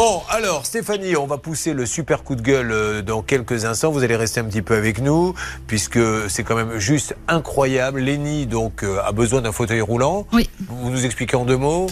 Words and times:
Bon, 0.00 0.22
alors 0.30 0.64
Stéphanie, 0.64 1.16
on 1.16 1.26
va 1.26 1.38
pousser 1.38 1.72
le 1.72 1.84
super 1.84 2.22
coup 2.22 2.36
de 2.36 2.40
gueule 2.40 2.70
euh, 2.70 3.02
dans 3.02 3.20
quelques 3.20 3.64
instants. 3.64 3.90
Vous 3.90 4.04
allez 4.04 4.14
rester 4.14 4.38
un 4.38 4.44
petit 4.44 4.62
peu 4.62 4.76
avec 4.76 5.00
nous, 5.00 5.34
puisque 5.66 5.98
c'est 6.28 6.44
quand 6.44 6.54
même 6.54 6.78
juste 6.78 7.16
incroyable. 7.26 7.98
Lenny, 7.98 8.46
donc, 8.46 8.84
euh, 8.84 9.00
a 9.04 9.10
besoin 9.10 9.40
d'un 9.40 9.50
fauteuil 9.50 9.80
roulant. 9.80 10.24
Oui. 10.32 10.48
Vous 10.68 10.90
nous 10.90 11.04
expliquez 11.04 11.34
en 11.34 11.44
deux 11.44 11.56
mots 11.56 11.88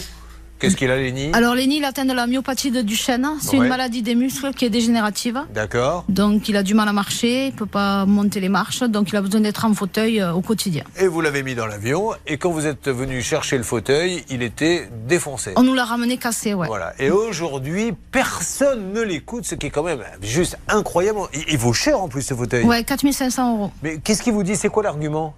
Qu'est-ce 0.59 0.75
qu'il 0.75 0.89
a, 0.89 0.97
Lenny 0.97 1.29
Alors, 1.33 1.53
Lenny, 1.55 1.77
il 1.77 1.85
atteint 1.85 2.05
de 2.05 2.13
la 2.13 2.25
myopathie 2.27 2.71
de 2.71 2.81
Duchenne. 2.81 3.27
C'est 3.39 3.51
Ouais. 3.57 3.63
une 3.63 3.67
maladie 3.69 4.01
des 4.01 4.15
muscles 4.15 4.53
qui 4.53 4.65
est 4.65 4.69
dégénérative. 4.69 5.39
D'accord. 5.53 6.03
Donc, 6.09 6.49
il 6.49 6.57
a 6.57 6.63
du 6.63 6.73
mal 6.73 6.87
à 6.87 6.93
marcher, 6.93 7.47
il 7.47 7.53
peut 7.53 7.65
pas 7.67 8.05
monter 8.05 8.39
les 8.39 8.49
marches, 8.49 8.81
donc 8.83 9.09
il 9.09 9.15
a 9.15 9.21
besoin 9.21 9.41
d'être 9.41 9.65
en 9.65 9.73
fauteuil 9.73 10.19
euh, 10.19 10.33
au 10.33 10.41
quotidien. 10.41 10.83
Et 10.99 11.07
vous 11.07 11.21
l'avez 11.21 11.43
mis 11.43 11.53
dans 11.55 11.67
l'avion, 11.67 12.11
et 12.25 12.37
quand 12.37 12.49
vous 12.51 12.65
êtes 12.65 12.87
venu 12.89 13.21
chercher 13.21 13.57
le 13.57 13.63
fauteuil, 13.63 14.23
il 14.29 14.41
était 14.41 14.89
défoncé. 15.07 15.53
On 15.57 15.63
nous 15.63 15.73
l'a 15.75 15.85
ramené 15.85 16.17
cassé, 16.17 16.53
ouais. 16.53 16.67
Voilà. 16.67 16.93
Et 16.99 17.11
aujourd'hui, 17.11 17.93
personne 18.11 18.93
ne 18.93 19.01
l'écoute, 19.01 19.45
ce 19.45 19.55
qui 19.55 19.67
est 19.67 19.69
quand 19.71 19.83
même 19.83 20.01
juste 20.21 20.57
incroyable. 20.67 21.19
Il, 21.33 21.43
il 21.49 21.57
vaut 21.57 21.73
cher 21.73 22.01
en 22.01 22.07
plus 22.07 22.23
ce 22.23 22.33
fauteuil. 22.33 22.63
Ouais, 22.65 22.83
4500 22.83 23.53
euros. 23.57 23.71
Mais 23.83 23.99
qu'est-ce 23.99 24.23
qu'il 24.23 24.33
vous 24.33 24.43
dit? 24.43 24.55
C'est 24.55 24.69
quoi 24.69 24.83
l'argument? 24.83 25.35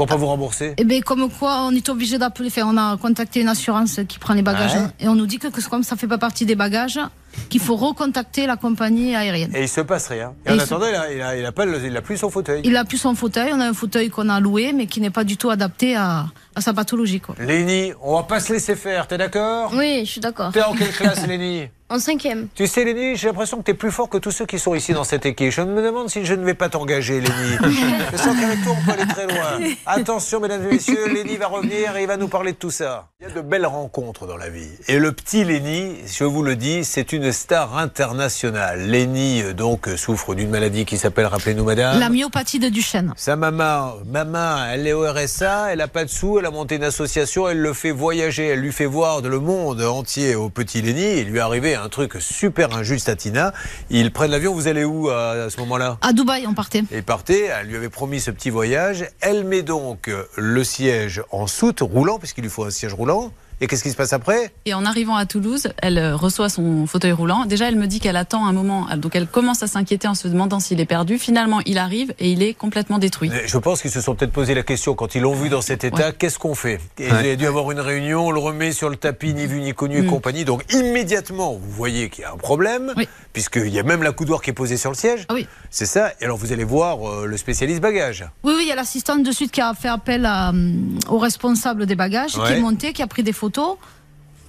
Pour 0.00 0.06
pas 0.06 0.16
vous 0.16 0.28
rembourser? 0.28 0.72
Et 0.78 0.84
bien, 0.84 1.02
comme 1.02 1.28
quoi, 1.28 1.66
on 1.66 1.72
est 1.72 1.86
obligé 1.90 2.16
d'appeler. 2.16 2.48
Enfin, 2.48 2.62
on 2.64 2.78
a 2.78 2.96
contacté 2.96 3.42
une 3.42 3.48
assurance 3.48 4.00
qui 4.08 4.18
prend 4.18 4.32
les 4.32 4.40
bagages. 4.40 4.72
Ouais. 4.72 4.86
Et 4.98 5.08
on 5.08 5.14
nous 5.14 5.26
dit 5.26 5.38
que, 5.38 5.48
que 5.48 5.60
comme 5.68 5.82
ça 5.82 5.94
fait 5.94 6.06
pas 6.06 6.16
partie 6.16 6.46
des 6.46 6.54
bagages, 6.54 6.98
qu'il 7.48 7.60
faut 7.60 7.76
recontacter 7.76 8.46
la 8.46 8.56
compagnie 8.56 9.14
aérienne. 9.14 9.52
Et 9.54 9.62
il 9.62 9.68
se 9.68 9.80
passe 9.80 10.08
rien. 10.08 10.34
Et, 10.46 10.50
Et 10.50 10.52
en 10.52 10.54
il 10.54 10.60
se- 10.60 10.64
attendant, 10.66 10.86
il, 10.88 10.94
a, 10.94 11.12
il, 11.12 11.22
a, 11.22 11.36
il 11.36 11.44
a 11.46 11.52
pas 11.52 11.64
le- 11.64 11.84
il 11.84 11.96
a 11.96 12.02
plus 12.02 12.16
son 12.16 12.30
fauteuil. 12.30 12.60
Il 12.64 12.76
a 12.76 12.84
plus 12.84 12.98
son 12.98 13.14
fauteuil. 13.14 13.50
On 13.52 13.60
a 13.60 13.66
un 13.66 13.74
fauteuil 13.74 14.10
qu'on 14.10 14.28
a 14.28 14.40
loué, 14.40 14.72
mais 14.72 14.86
qui 14.86 15.00
n'est 15.00 15.10
pas 15.10 15.24
du 15.24 15.36
tout 15.36 15.50
adapté 15.50 15.96
à, 15.96 16.26
à 16.54 16.60
sa 16.60 16.72
pathologie. 16.72 17.20
Quoi. 17.20 17.34
Lénie, 17.40 17.92
on 18.02 18.16
va 18.16 18.22
pas 18.24 18.40
se 18.40 18.52
laisser 18.52 18.76
faire, 18.76 19.06
t'es 19.06 19.18
d'accord? 19.18 19.72
Oui, 19.74 20.02
je 20.04 20.10
suis 20.10 20.20
d'accord. 20.20 20.52
T'es 20.52 20.62
en 20.62 20.72
quelle 20.74 20.92
classe, 20.92 21.26
Lénie 21.26 21.68
En 21.90 21.98
cinquième. 21.98 22.46
Tu 22.54 22.68
sais, 22.68 22.84
Lénie, 22.84 23.16
j'ai 23.16 23.26
l'impression 23.26 23.56
que 23.58 23.64
t'es 23.64 23.74
plus 23.74 23.90
fort 23.90 24.08
que 24.08 24.18
tous 24.18 24.30
ceux 24.30 24.46
qui 24.46 24.60
sont 24.60 24.76
ici 24.76 24.92
dans 24.92 25.02
cette 25.02 25.26
équipe. 25.26 25.50
Je 25.50 25.60
me 25.62 25.82
demande 25.82 26.08
si 26.08 26.24
je 26.24 26.34
ne 26.34 26.44
vais 26.44 26.54
pas 26.54 26.68
t'engager, 26.68 27.14
Lénie. 27.20 27.56
je 28.12 28.16
sens 28.16 28.36
qu'avec 28.40 28.62
toi, 28.62 28.74
on 28.80 28.84
peut 28.86 28.92
aller 28.92 29.08
très 29.12 29.26
loin. 29.26 29.58
Attention, 29.86 30.38
mesdames 30.38 30.64
et 30.68 30.74
messieurs, 30.74 31.12
Lénie 31.12 31.36
va 31.36 31.48
revenir 31.48 31.96
et 31.96 32.02
il 32.02 32.06
va 32.06 32.16
nous 32.16 32.28
parler 32.28 32.52
de 32.52 32.56
tout 32.58 32.70
ça. 32.70 33.08
Il 33.20 33.26
y 33.26 33.30
a 33.30 33.34
de 33.34 33.40
belles 33.40 33.66
rencontres 33.66 34.28
dans 34.28 34.36
la 34.36 34.48
vie. 34.50 34.68
Et 34.86 35.00
le 35.00 35.10
petit 35.10 35.42
Lénie, 35.44 35.96
je 36.06 36.22
vous 36.22 36.44
le 36.44 36.54
dis, 36.54 36.84
c'est 36.84 37.12
une 37.12 37.19
star 37.30 37.76
internationale. 37.76 38.80
Lénie, 38.88 39.42
euh, 39.42 39.52
donc, 39.52 39.88
euh, 39.88 39.96
souffre 39.96 40.34
d'une 40.34 40.50
maladie 40.50 40.84
qui 40.84 40.96
s'appelle, 40.96 41.26
rappelez-nous, 41.26 41.64
madame. 41.64 41.98
La 42.00 42.08
myopathie 42.08 42.58
de 42.58 42.68
Duchenne. 42.68 43.12
Sa 43.16 43.36
maman, 43.36 43.94
maman, 44.06 44.64
elle 44.72 44.86
est 44.86 44.92
au 44.92 45.02
RSA, 45.10 45.72
elle 45.72 45.80
a 45.80 45.88
pas 45.88 46.04
de 46.04 46.10
sous, 46.10 46.38
elle 46.38 46.46
a 46.46 46.50
monté 46.50 46.76
une 46.76 46.84
association, 46.84 47.48
elle 47.48 47.60
le 47.60 47.72
fait 47.72 47.90
voyager, 47.90 48.46
elle 48.46 48.60
lui 48.60 48.72
fait 48.72 48.86
voir 48.86 49.22
de 49.22 49.28
le 49.28 49.40
monde 49.40 49.82
entier 49.82 50.34
au 50.34 50.48
petit 50.48 50.82
Lenny. 50.82 51.18
Il 51.20 51.28
lui 51.28 51.38
est 51.38 51.42
arrivé 51.42 51.74
un 51.74 51.88
truc 51.88 52.14
super 52.20 52.74
injuste 52.74 53.08
à 53.08 53.16
Tina. 53.16 53.52
Ils 53.90 54.12
prennent 54.12 54.30
l'avion, 54.30 54.54
vous 54.54 54.68
allez 54.68 54.84
où 54.84 55.10
à, 55.10 55.32
à 55.32 55.50
ce 55.50 55.58
moment-là? 55.60 55.98
À 56.00 56.12
Dubaï, 56.12 56.46
on 56.46 56.54
partait. 56.54 56.82
Et 56.90 57.02
partez, 57.02 57.44
elle 57.44 57.66
lui 57.66 57.76
avait 57.76 57.90
promis 57.90 58.20
ce 58.20 58.30
petit 58.30 58.50
voyage. 58.50 59.04
Elle 59.20 59.44
met 59.44 59.62
donc 59.62 60.08
euh, 60.08 60.24
le 60.36 60.64
siège 60.64 61.22
en 61.30 61.46
soute 61.46 61.80
roulant, 61.80 62.18
puisqu'il 62.18 62.42
lui 62.42 62.50
faut 62.50 62.64
un 62.64 62.70
siège 62.70 62.94
roulant. 62.94 63.32
Et 63.62 63.66
qu'est-ce 63.66 63.82
qui 63.82 63.90
se 63.90 63.96
passe 63.96 64.12
après? 64.14 64.50
Et 64.64 64.72
en 64.74 64.86
arrivant 64.86 65.16
à 65.16 65.26
Toulouse, 65.26 65.68
elle 65.82 65.98
euh, 65.98 66.16
reçoit 66.16 66.48
son 66.48 66.86
fauteuil 66.86 67.12
roulant. 67.12 67.44
Déjà, 67.44 67.68
elle 67.68 67.76
me 67.76 67.86
dit 67.86 68.00
qu'elle 68.00 68.16
attend 68.16 68.46
un 68.46 68.52
moment. 68.52 68.86
Donc, 68.96 69.14
elle 69.14 69.26
commence 69.26 69.62
à 69.62 69.66
s'inquiéter 69.66 70.08
en 70.08 70.14
se 70.14 70.28
demandant 70.28 70.60
s'il 70.60 70.80
est 70.80 70.86
perdu. 70.86 71.18
Finalement, 71.18 71.60
il 71.66 71.76
arrive 71.76 72.14
et 72.18 72.30
il 72.32 72.42
est 72.42 72.54
complètement 72.54 72.98
détruit. 72.98 73.30
Je 73.44 73.58
pense 73.58 73.82
qu'ils 73.82 73.90
se 73.90 74.00
sont 74.00 74.14
peut-être 74.14 74.32
posé 74.32 74.54
la 74.54 74.62
question 74.62 74.94
quand 74.94 75.14
ils 75.14 75.20
l'ont 75.20 75.34
vu 75.34 75.50
dans 75.50 75.60
cet 75.60 75.84
état, 75.84 76.08
Ouais. 76.08 76.14
qu'est-ce 76.18 76.38
qu'on 76.38 76.54
fait? 76.54 76.80
Et 76.98 77.08
Il 77.08 77.12
a 77.12 77.36
dû 77.36 77.46
avoir 77.46 77.70
une 77.70 77.80
réunion, 77.80 78.26
on 78.28 78.30
le 78.30 78.40
remet 78.40 78.72
sur 78.72 78.88
le 78.88 78.96
tapis, 78.96 79.34
ni 79.34 79.46
vu 79.46 79.60
ni 79.60 79.74
connu 79.74 79.98
et 79.98 80.02
Mm. 80.02 80.06
compagnie. 80.06 80.44
Donc 80.46 80.64
immédiatement, 80.72 81.52
vous 81.52 81.70
voyez 81.70 82.08
qu'il 82.08 82.22
y 82.22 82.24
a 82.24 82.32
un 82.32 82.36
problème, 82.38 82.94
Oui. 82.96 83.08
Puisqu'il 83.40 83.72
y 83.72 83.78
a 83.78 83.82
même 83.82 84.02
la 84.02 84.12
coudoir 84.12 84.42
qui 84.42 84.50
est 84.50 84.52
posée 84.52 84.76
sur 84.76 84.90
le 84.90 84.96
siège. 84.96 85.24
Ah 85.30 85.34
oui. 85.34 85.46
C'est 85.70 85.86
ça. 85.86 86.12
Et 86.20 86.24
alors 86.26 86.36
vous 86.36 86.52
allez 86.52 86.64
voir 86.64 86.98
euh, 87.08 87.26
le 87.26 87.36
spécialiste 87.38 87.80
bagage. 87.80 88.26
Oui, 88.44 88.52
oui, 88.54 88.62
il 88.64 88.68
y 88.68 88.72
a 88.72 88.74
l'assistante 88.74 89.22
de 89.22 89.32
suite 89.32 89.50
qui 89.50 89.62
a 89.62 89.72
fait 89.72 89.88
appel 89.88 90.26
à, 90.26 90.50
hum, 90.50 90.98
au 91.08 91.16
responsable 91.18 91.86
des 91.86 91.94
bagages, 91.94 92.32
qui 92.32 92.52
est 92.52 92.60
monté, 92.60 92.92
qui 92.92 93.02
a 93.02 93.06
pris 93.06 93.22
des 93.22 93.32
photos, 93.32 93.76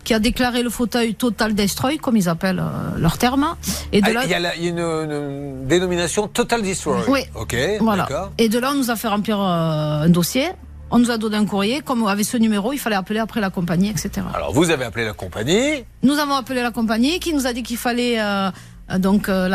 qui 0.03 0.13
a 0.13 0.19
déclaré 0.19 0.61
le 0.61 0.69
fauteuil 0.69 1.15
total 1.15 1.53
destroy, 1.55 1.99
comme 1.99 2.17
ils 2.17 2.27
appellent 2.27 2.59
euh, 2.59 2.97
leur 2.99 3.17
terme. 3.17 3.55
Et 3.93 4.01
de 4.01 4.07
Ah, 4.09 4.13
là, 4.13 4.21
Il 4.25 4.29
y 4.29 4.33
a, 4.33 4.39
la- 4.39 4.55
il 4.57 4.63
y 4.65 4.67
a 4.67 4.71
une, 4.71 4.79
une 4.79 5.67
dénomination 5.67 6.27
Total 6.27 6.61
Destroy. 6.61 6.97
Oui. 7.07 7.21
Ok, 7.35 7.55
voilà. 7.79 8.07
Et 8.37 8.49
de 8.49 8.59
là, 8.59 8.71
on 8.73 8.75
nous 8.75 8.91
a 8.91 8.97
fait 8.97 9.07
remplir 9.07 9.39
euh, 9.39 10.01
un 10.03 10.09
dossier. 10.09 10.49
On 10.93 10.99
nous 10.99 11.09
a 11.09 11.17
donné 11.17 11.37
un 11.37 11.45
courrier. 11.45 11.79
Comme 11.79 12.05
avec 12.05 12.25
ce 12.25 12.35
numéro, 12.35 12.73
il 12.73 12.77
fallait 12.77 12.97
appeler 12.97 13.19
après 13.19 13.39
la 13.39 13.49
compagnie, 13.49 13.89
etc. 13.89 14.09
Alors 14.33 14.51
vous 14.51 14.71
avez 14.71 14.83
appelé 14.83 15.05
la 15.05 15.13
compagnie. 15.13 15.85
Nous 16.03 16.19
avons 16.19 16.33
appelé 16.35 16.61
la 16.61 16.71
compagnie 16.71 17.17
qui 17.21 17.33
nous 17.33 17.47
a 17.47 17.53
dit 17.53 17.63
qu'il 17.63 17.77
fallait 17.77 18.19
euh, 18.19 18.49
euh, 18.49 18.51
donc 18.99 19.29
euh, 19.29 19.47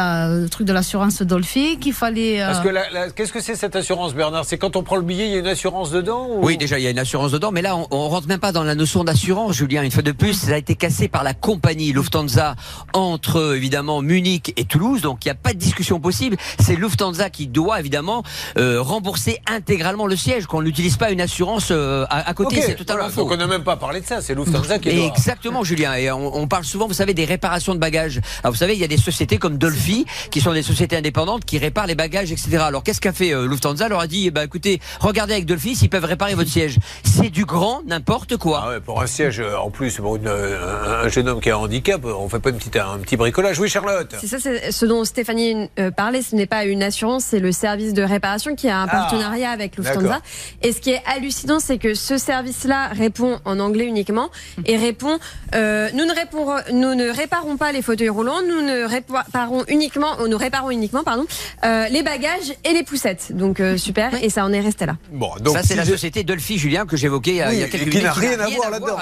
le 0.43 0.49
truc 0.49 0.67
de 0.67 0.73
l'assurance 0.73 1.23
Dolphy, 1.23 1.79
qu'il 1.79 1.93
fallait. 1.93 2.41
euh, 2.43 2.47
Parce 2.47 2.61
que 2.61 2.69
la- 2.69 2.91
la- 2.91 3.11
qu'est-ce 3.11 3.33
que 3.33 3.41
c'est 3.41 3.55
cette 3.55 3.77
assurance, 3.77 4.15
Bernard? 4.15 4.45
C'est 4.45 4.59
quand 4.59 4.77
on 4.77 4.83
prend 4.83 4.97
le 4.97 5.03
billet, 5.03 5.27
il 5.27 5.33
y 5.33 5.37
a 5.37 5.39
une 5.39 5.47
assurance 5.47 5.91
dedans 5.91 6.27
ou- 6.31 6.45
Oui, 6.45 6.57
déjà, 6.57 6.79
il 6.79 6.85
y 6.85 6.87
a 6.87 6.91
une 6.91 6.99
assurance 6.99 7.33
dedans, 7.33 7.51
mais 7.53 7.63
là, 7.63 7.77
on, 7.77 7.87
on 7.91 8.09
rentre 8.09 8.29
même 8.29 8.41
pas 8.41 8.53
dans 8.53 8.65
la 8.65 8.75
notion 8.75 9.05
d'assurance, 9.05 9.55
Julien. 9.55 9.83
Une 9.83 9.91
fois 9.91 10.03
de 10.03 10.13
plus, 10.13 10.35
ça 10.35 10.55
a 10.55 10.57
été 10.57 10.75
cassé 10.75 11.09
par 11.09 11.25
la 11.25 11.35
compagnie 11.35 11.93
Lufthansa 11.93 12.55
entre, 12.93 13.55
évidemment, 13.57 14.03
Munich 14.03 14.53
et 14.57 14.65
Toulouse, 14.65 15.01
donc 15.03 15.25
il 15.25 15.29
n'y 15.29 15.33
a 15.33 15.37
pas 15.37 15.53
de 15.53 15.59
discussion 15.59 16.01
possible. 16.01 16.37
C'est 16.61 16.77
Lufthansa 16.77 17.31
qui 17.31 17.47
doit, 17.49 17.81
évidemment, 17.81 18.23
euh, 18.59 18.81
rembourser 18.81 19.41
intégralement 19.51 20.07
le 20.07 20.17
siège, 20.17 20.47
qu'on 20.47 20.63
n'utilise 20.63 20.97
pas 20.97 21.11
une 21.11 21.21
assurance 21.21 21.69
euh, 21.71 22.05
à, 22.11 22.29
à 22.29 22.35
côté. 22.35 22.59
Ok, 22.59 22.63
c'est 22.65 22.75
totalement 22.77 23.03
voilà. 23.03 23.15
faux. 23.15 23.23
Donc 23.23 23.33
on 23.33 23.37
n'a 23.37 23.47
même 23.47 23.65
pas 23.65 23.77
parlé 23.77 24.01
de 24.01 24.07
ça, 24.07 24.21
c'est 24.21 24.35
Lufthansa 24.35 24.79
qui 24.79 24.95
doit. 24.95 25.07
Exactement, 25.07 25.65
Julien. 25.65 25.95
Et 25.95 26.11
on, 26.13 26.37
on 26.37 26.47
parle 26.47 26.65
souvent, 26.65 26.87
vous 26.87 26.95
savez, 26.95 27.15
des 27.15 27.25
réparations 27.25 27.75
de 27.75 27.81
bagages. 27.81 28.21
Alors, 28.43 28.53
vous 28.53 28.59
savez, 28.59 28.75
il 28.75 28.81
y 28.81 28.85
a 28.85 28.89
des 28.89 28.97
sociétés 28.97 29.26
comme 29.35 29.59
Dolphy, 29.59 30.07
qui 30.31 30.41
sont 30.41 30.53
des 30.53 30.63
sociétés 30.63 30.97
indépendantes, 30.97 31.45
qui 31.45 31.59
réparent 31.59 31.87
les 31.87 31.95
bagages, 31.95 32.31
etc. 32.33 32.59
Alors, 32.59 32.83
qu'est-ce 32.83 33.01
qu'a 33.01 33.13
fait 33.13 33.35
euh, 33.35 33.47
Lufthansa? 33.47 33.85
Elle 33.87 33.91
leur 33.91 34.01
a 34.01 34.07
dit, 34.07 34.27
eh 34.27 34.31
ben, 34.31 34.43
écoutez, 34.43 34.81
regardez 35.01 35.35
avec 35.35 35.47
Dolphy 35.47 35.75
s'ils 35.75 35.91
peuvent 35.91 36.05
réparer 36.05 36.35
votre 36.35 36.51
siège. 36.51 36.79
C'est 37.05 37.31
du 37.31 37.45
grand 37.45 37.83
n'importe 37.87 38.37
quoi. 38.37 38.63
Ah 38.65 38.69
ouais, 38.71 38.81
pour 38.81 39.03
un 39.03 39.07
siège, 39.07 39.41
euh, 39.41 39.57
en 39.57 39.71
plus, 39.71 39.97
pour 39.97 40.17
une, 40.17 40.29
euh, 40.29 41.05
un 41.05 41.09
jeune 41.09 41.29
homme 41.29 41.41
qui 41.41 41.51
a 41.51 41.57
un 41.57 41.59
handicap, 41.59 42.05
on 42.05 42.29
fait 42.29 42.39
pas 42.39 42.51
une 42.51 42.57
petite, 42.57 42.77
un 42.77 42.99
petit 42.99 43.17
bricolage. 43.17 43.59
Oui, 43.59 43.69
Charlotte 43.69 44.15
C'est 44.21 44.29
ça, 44.29 44.39
c'est 44.39 44.71
ce 44.71 44.87
dont 44.87 45.05
Stéphanie 45.05 45.69
euh, 45.79 45.91
parlait. 45.91 46.23
Ce 46.23 46.35
n'est 46.37 46.47
pas 46.47 46.65
une 46.65 46.83
assurance, 46.83 47.25
c'est 47.25 47.41
le 47.41 47.53
service 47.53 47.93
de 47.93 48.03
réparation 48.03 48.55
qui 48.55 48.69
a 48.69 48.79
un 48.79 48.87
Ah, 48.89 48.91
partenariat 48.91 49.51
avec 49.51 49.77
Lufthansa. 49.77 50.21
Et 50.63 50.73
ce 50.73 50.81
qui 50.81 50.91
est 50.91 51.03
hallucinant, 51.07 51.59
c'est 51.61 51.79
que 51.79 51.95
ce 51.95 52.19
service-là 52.19 52.89
répond 52.89 53.41
en 53.45 53.59
anglais 53.59 53.87
uniquement 53.87 54.31
et 54.65 54.77
répond 54.77 55.19
euh, 55.55 55.89
nous 55.95 56.05
ne 56.05 56.15
répondrons, 56.15 56.57
nous 56.73 56.95
ne 56.95 57.09
réparons 57.11 57.57
pas 57.57 57.73
les 57.73 57.83
fauteuils 57.83 58.09
roulants, 58.09 58.43
nous 58.47 58.63
ne 58.63 58.85
réparons 59.25 59.65
uniquement, 59.69 60.21
euh, 60.21 60.29
nous 60.29 60.37
réparons 60.39 60.71
uniquement, 60.71 61.03
pardon, 61.05 61.27
euh, 61.65 61.89
les 61.89 62.03
bagages 62.03 62.53
et 62.65 62.73
les 62.73 62.83
poussettes. 62.83 63.33
Donc 63.35 63.61
euh, 63.61 63.77
super. 63.77 64.23
Et 64.23 64.31
ça 64.31 64.45
en 64.45 64.53
est 64.53 64.61
resté 64.61 64.87
là. 64.87 64.97
Bon, 65.13 65.31
donc 65.41 65.55
ça, 65.57 65.63
c'est 65.63 65.75
si 65.75 65.77
la 65.77 65.85
société 65.85 66.25
Dolphy, 66.25 66.59
Julien, 66.59 66.87
que 66.87 66.97
j'évoquais 66.97 67.31
il 67.33 67.37
y 67.37 67.43
a, 67.43 67.53
il 67.53 67.59
y 67.59 67.63
a 67.63 67.65
Oui, 67.67 67.71
quelques 67.71 67.83
et 67.87 67.91
qui 67.91 67.97
minutes. 67.99 68.05
n'a 68.05 68.13
rien 68.13 68.41
à 68.41 68.49
voir 68.49 68.71
là-dedans. 68.71 68.97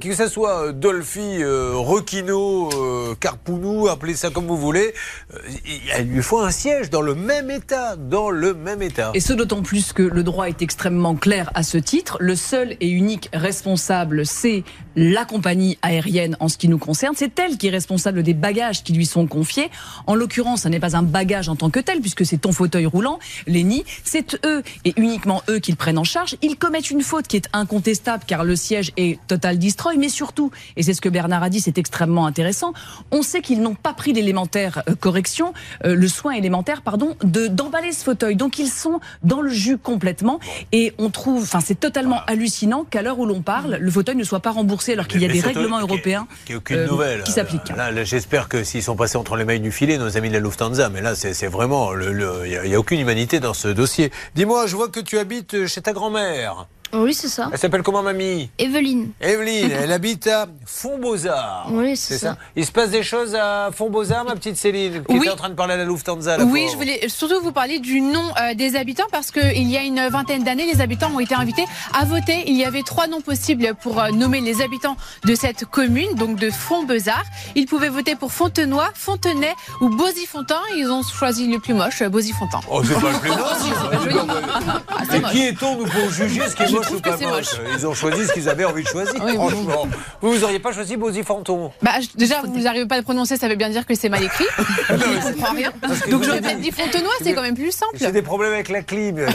que 0.00 0.14
ce 0.14 0.28
soit 0.28 0.72
Dolphy, 0.72 1.42
euh, 1.42 1.72
Requino, 1.74 2.68
euh, 2.74 3.14
Carpounou, 3.18 3.88
appelez 3.88 4.14
ça 4.14 4.30
comme 4.30 4.46
vous 4.46 4.56
voulez, 4.56 4.92
euh, 5.34 5.38
il 5.66 5.80
il 5.98 6.12
lui 6.12 6.22
faut 6.22 6.40
un 6.40 6.50
siège 6.50 6.90
dans 6.90 7.00
le 7.02 7.14
même 7.14 7.50
état, 7.50 7.96
dans 7.96 8.30
le 8.30 8.54
même 8.54 8.82
état. 8.82 9.10
Et 9.14 9.20
ce 9.20 9.32
d'autant 9.32 9.62
plus 9.62 9.92
que 9.92 10.02
le 10.02 10.22
droit 10.22 10.48
est 10.48 10.62
extrêmement 10.62 11.14
clair 11.14 11.50
à 11.54 11.62
ce 11.62 11.78
titre. 11.78 12.16
Le 12.20 12.36
seul 12.36 12.76
et 12.80 12.88
unique 12.88 13.28
responsable, 13.32 14.26
c'est 14.26 14.62
la 14.94 15.24
compagnie 15.24 15.78
aérienne 15.82 16.36
en 16.40 16.48
ce 16.48 16.58
qui 16.58 16.68
nous 16.68 16.78
concerne. 16.78 17.14
C'est 17.16 17.38
elle 17.38 17.56
qui 17.56 17.68
est 17.68 17.70
responsable 17.70 18.22
des 18.22 18.34
bagages 18.34 18.82
qui 18.82 18.92
lui 18.92 19.05
sont 19.06 19.26
confiés. 19.26 19.70
En 20.06 20.14
l'occurrence, 20.14 20.62
ça 20.62 20.68
n'est 20.68 20.80
pas 20.80 20.96
un 20.96 21.02
bagage 21.02 21.48
en 21.48 21.56
tant 21.56 21.70
que 21.70 21.80
tel, 21.80 22.00
puisque 22.00 22.24
c'est 22.24 22.38
ton 22.38 22.52
fauteuil 22.52 22.86
roulant, 22.86 23.18
les 23.46 23.64
nids. 23.64 23.84
C'est 24.04 24.38
eux 24.44 24.62
et 24.84 24.94
uniquement 24.96 25.42
eux 25.48 25.58
qui 25.58 25.70
le 25.70 25.76
prennent 25.76 25.98
en 25.98 26.04
charge. 26.04 26.36
Ils 26.42 26.56
commettent 26.56 26.90
une 26.90 27.02
faute 27.02 27.26
qui 27.26 27.36
est 27.36 27.48
incontestable 27.52 28.24
car 28.26 28.44
le 28.44 28.56
siège 28.56 28.92
est 28.96 29.18
total 29.26 29.58
destroy, 29.58 29.96
mais 29.96 30.08
surtout, 30.08 30.50
et 30.76 30.82
c'est 30.82 30.94
ce 30.94 31.00
que 31.00 31.08
Bernard 31.08 31.42
a 31.42 31.50
dit, 31.50 31.60
c'est 31.60 31.78
extrêmement 31.78 32.26
intéressant, 32.26 32.72
on 33.10 33.22
sait 33.22 33.40
qu'ils 33.40 33.60
n'ont 33.60 33.74
pas 33.74 33.92
pris 33.92 34.12
l'élémentaire 34.12 34.82
euh, 34.88 34.94
correction, 34.94 35.52
euh, 35.84 35.94
le 35.94 36.08
soin 36.08 36.32
élémentaire, 36.32 36.82
pardon, 36.82 37.16
de 37.22 37.46
d'emballer 37.46 37.92
ce 37.92 38.04
fauteuil. 38.04 38.36
Donc 38.36 38.58
ils 38.58 38.68
sont 38.68 39.00
dans 39.22 39.40
le 39.40 39.50
jus 39.50 39.78
complètement 39.78 40.40
et 40.72 40.92
on 40.98 41.10
trouve, 41.10 41.42
enfin 41.42 41.60
c'est 41.60 41.78
totalement 41.78 42.20
hallucinant 42.26 42.84
qu'à 42.84 43.02
l'heure 43.02 43.18
où 43.18 43.26
l'on 43.26 43.42
parle, 43.42 43.78
le 43.80 43.90
fauteuil 43.90 44.16
ne 44.16 44.24
soit 44.24 44.40
pas 44.40 44.50
remboursé 44.50 44.92
alors 44.92 45.08
qu'il 45.08 45.22
y 45.22 45.24
a 45.24 45.28
des 45.28 45.40
règlements 45.40 45.80
européens 45.80 46.26
ait 46.48 46.54
aucune 46.54 46.76
euh, 46.76 47.22
qui 47.22 47.32
s'appliquent. 47.32 47.72
J'espère 48.04 48.48
que 48.48 48.64
s'ils 48.64 48.82
sont 48.82 48.95
passés 48.96 49.16
entre 49.16 49.36
les 49.36 49.44
mailles 49.44 49.60
du 49.60 49.72
filet, 49.72 49.98
nos 49.98 50.16
amis 50.16 50.28
de 50.28 50.34
la 50.34 50.40
Lufthansa, 50.40 50.88
mais 50.88 51.00
là, 51.00 51.14
c'est 51.14 51.46
vraiment, 51.46 51.92
il 51.94 52.68
n'y 52.68 52.74
a 52.74 52.78
aucune 52.78 53.00
humanité 53.00 53.40
dans 53.40 53.54
ce 53.54 53.68
dossier. 53.68 54.10
Dis-moi, 54.34 54.66
je 54.66 54.76
vois 54.76 54.88
que 54.88 55.00
tu 55.00 55.18
habites 55.18 55.66
chez 55.66 55.82
ta 55.82 55.92
grand-mère. 55.92 56.66
Oui, 56.96 57.14
c'est 57.14 57.28
ça. 57.28 57.48
Elle 57.52 57.58
s'appelle 57.58 57.82
comment, 57.82 58.02
mamie? 58.02 58.50
Evelyne. 58.58 59.10
Evelyne, 59.20 59.70
elle 59.82 59.92
habite 59.92 60.26
à 60.26 60.46
Font-Beaux-Arts. 60.64 61.68
Oui, 61.70 61.96
c'est 61.96 62.18
ça. 62.18 62.36
Il 62.56 62.64
se 62.64 62.72
passe 62.72 62.90
des 62.90 63.02
choses 63.02 63.34
à 63.34 63.70
Font-Beaux-Arts, 63.72 64.24
ma 64.24 64.34
petite 64.34 64.56
Céline, 64.56 65.02
qui 65.04 65.12
Oui. 65.14 65.18
était 65.18 65.30
en 65.30 65.36
train 65.36 65.48
de 65.50 65.54
parler 65.54 65.74
à 65.74 65.76
la 65.78 65.84
Lufthansa. 65.84 66.38
la 66.38 66.44
Oui, 66.44 66.60
pauvre. 66.62 66.72
je 66.72 66.76
voulais 66.76 67.08
surtout 67.08 67.40
vous 67.42 67.52
parler 67.52 67.78
du 67.78 68.00
nom 68.00 68.22
euh, 68.40 68.54
des 68.54 68.76
habitants 68.76 69.06
parce 69.10 69.30
qu'il 69.30 69.68
y 69.70 69.76
a 69.76 69.82
une 69.82 70.08
vingtaine 70.08 70.44
d'années, 70.44 70.66
les 70.72 70.80
habitants 70.80 71.10
ont 71.14 71.20
été 71.20 71.34
invités 71.34 71.64
à 71.98 72.04
voter. 72.04 72.44
Il 72.46 72.56
y 72.56 72.64
avait 72.64 72.82
trois 72.82 73.06
noms 73.06 73.20
possibles 73.20 73.74
pour 73.82 74.00
euh, 74.00 74.10
nommer 74.10 74.40
les 74.40 74.62
habitants 74.62 74.96
de 75.24 75.34
cette 75.34 75.64
commune, 75.64 76.14
donc 76.14 76.36
de 76.38 76.50
Fontbezard. 76.50 77.24
Ils 77.54 77.66
pouvaient 77.66 77.88
voter 77.88 78.16
pour 78.16 78.32
Fontenoy, 78.32 78.84
Fontenay 78.94 79.52
ou 79.80 79.88
Bosy-Fontain. 79.90 80.60
Ils 80.76 80.88
ont 80.90 81.02
choisi 81.02 81.46
le 81.48 81.58
plus 81.58 81.74
moche, 81.74 82.02
euh, 82.02 82.08
Bosy-Fontain. 82.08 82.60
Oh, 82.70 82.82
c'est 82.84 83.00
pas 83.00 83.12
le 83.12 83.18
plus 83.18 83.30
moche. 83.30 83.38
pas. 83.40 84.82
Ah, 84.88 85.18
moche. 85.20 85.30
qui 85.32 85.42
est-on, 85.46 85.76
nous, 85.76 85.84
pour 85.86 86.10
juger 86.10 86.40
ce 86.48 86.54
qui 86.56 86.62
est 86.64 86.66
Je 86.68 86.76
moche 86.90 86.98
ou 86.98 87.00
pas 87.00 87.16
moche. 87.16 87.46
Ils 87.78 87.86
ont 87.86 87.94
choisi 87.94 88.26
ce 88.26 88.32
qu'ils 88.32 88.48
avaient 88.48 88.64
envie 88.64 88.82
de 88.82 88.88
choisir, 88.88 89.14
Oui, 89.24 89.34
franchement. 89.34 89.86
Vous, 90.20 90.32
vous 90.32 90.44
auriez 90.44 90.58
pas 90.58 90.72
choisi 90.72 90.96
Bosy 90.96 91.22
Fanton 91.22 91.70
Bah, 91.82 91.92
je- 92.00 92.16
déjà, 92.16 92.40
vous 92.42 92.58
n'arrivez 92.58 92.86
pas 92.86 92.94
à 92.96 92.98
le 92.98 93.04
prononcer, 93.04 93.36
ça 93.36 93.48
veut 93.48 93.56
bien 93.56 93.68
dire 93.70 93.86
que 93.86 93.94
c'est 93.94 94.08
mal 94.08 94.22
écrit. 94.22 94.44
Je 94.88 94.94
ne 94.94 95.32
comprends 95.32 95.54
rien. 95.54 95.72
Donc 96.10 96.22
j'aurais 96.24 96.40
peut-être 96.40 96.60
dit- 96.60 96.70
dit 96.70 96.72
Fontenoy, 96.72 97.10
c'est 97.22 97.34
quand 97.34 97.42
même 97.42 97.54
plus 97.56 97.72
simple. 97.72 97.96
J'ai 97.98 98.12
des 98.12 98.22
problèmes 98.22 98.52
avec 98.52 98.68
la 98.68 98.82
clim. 98.82 99.16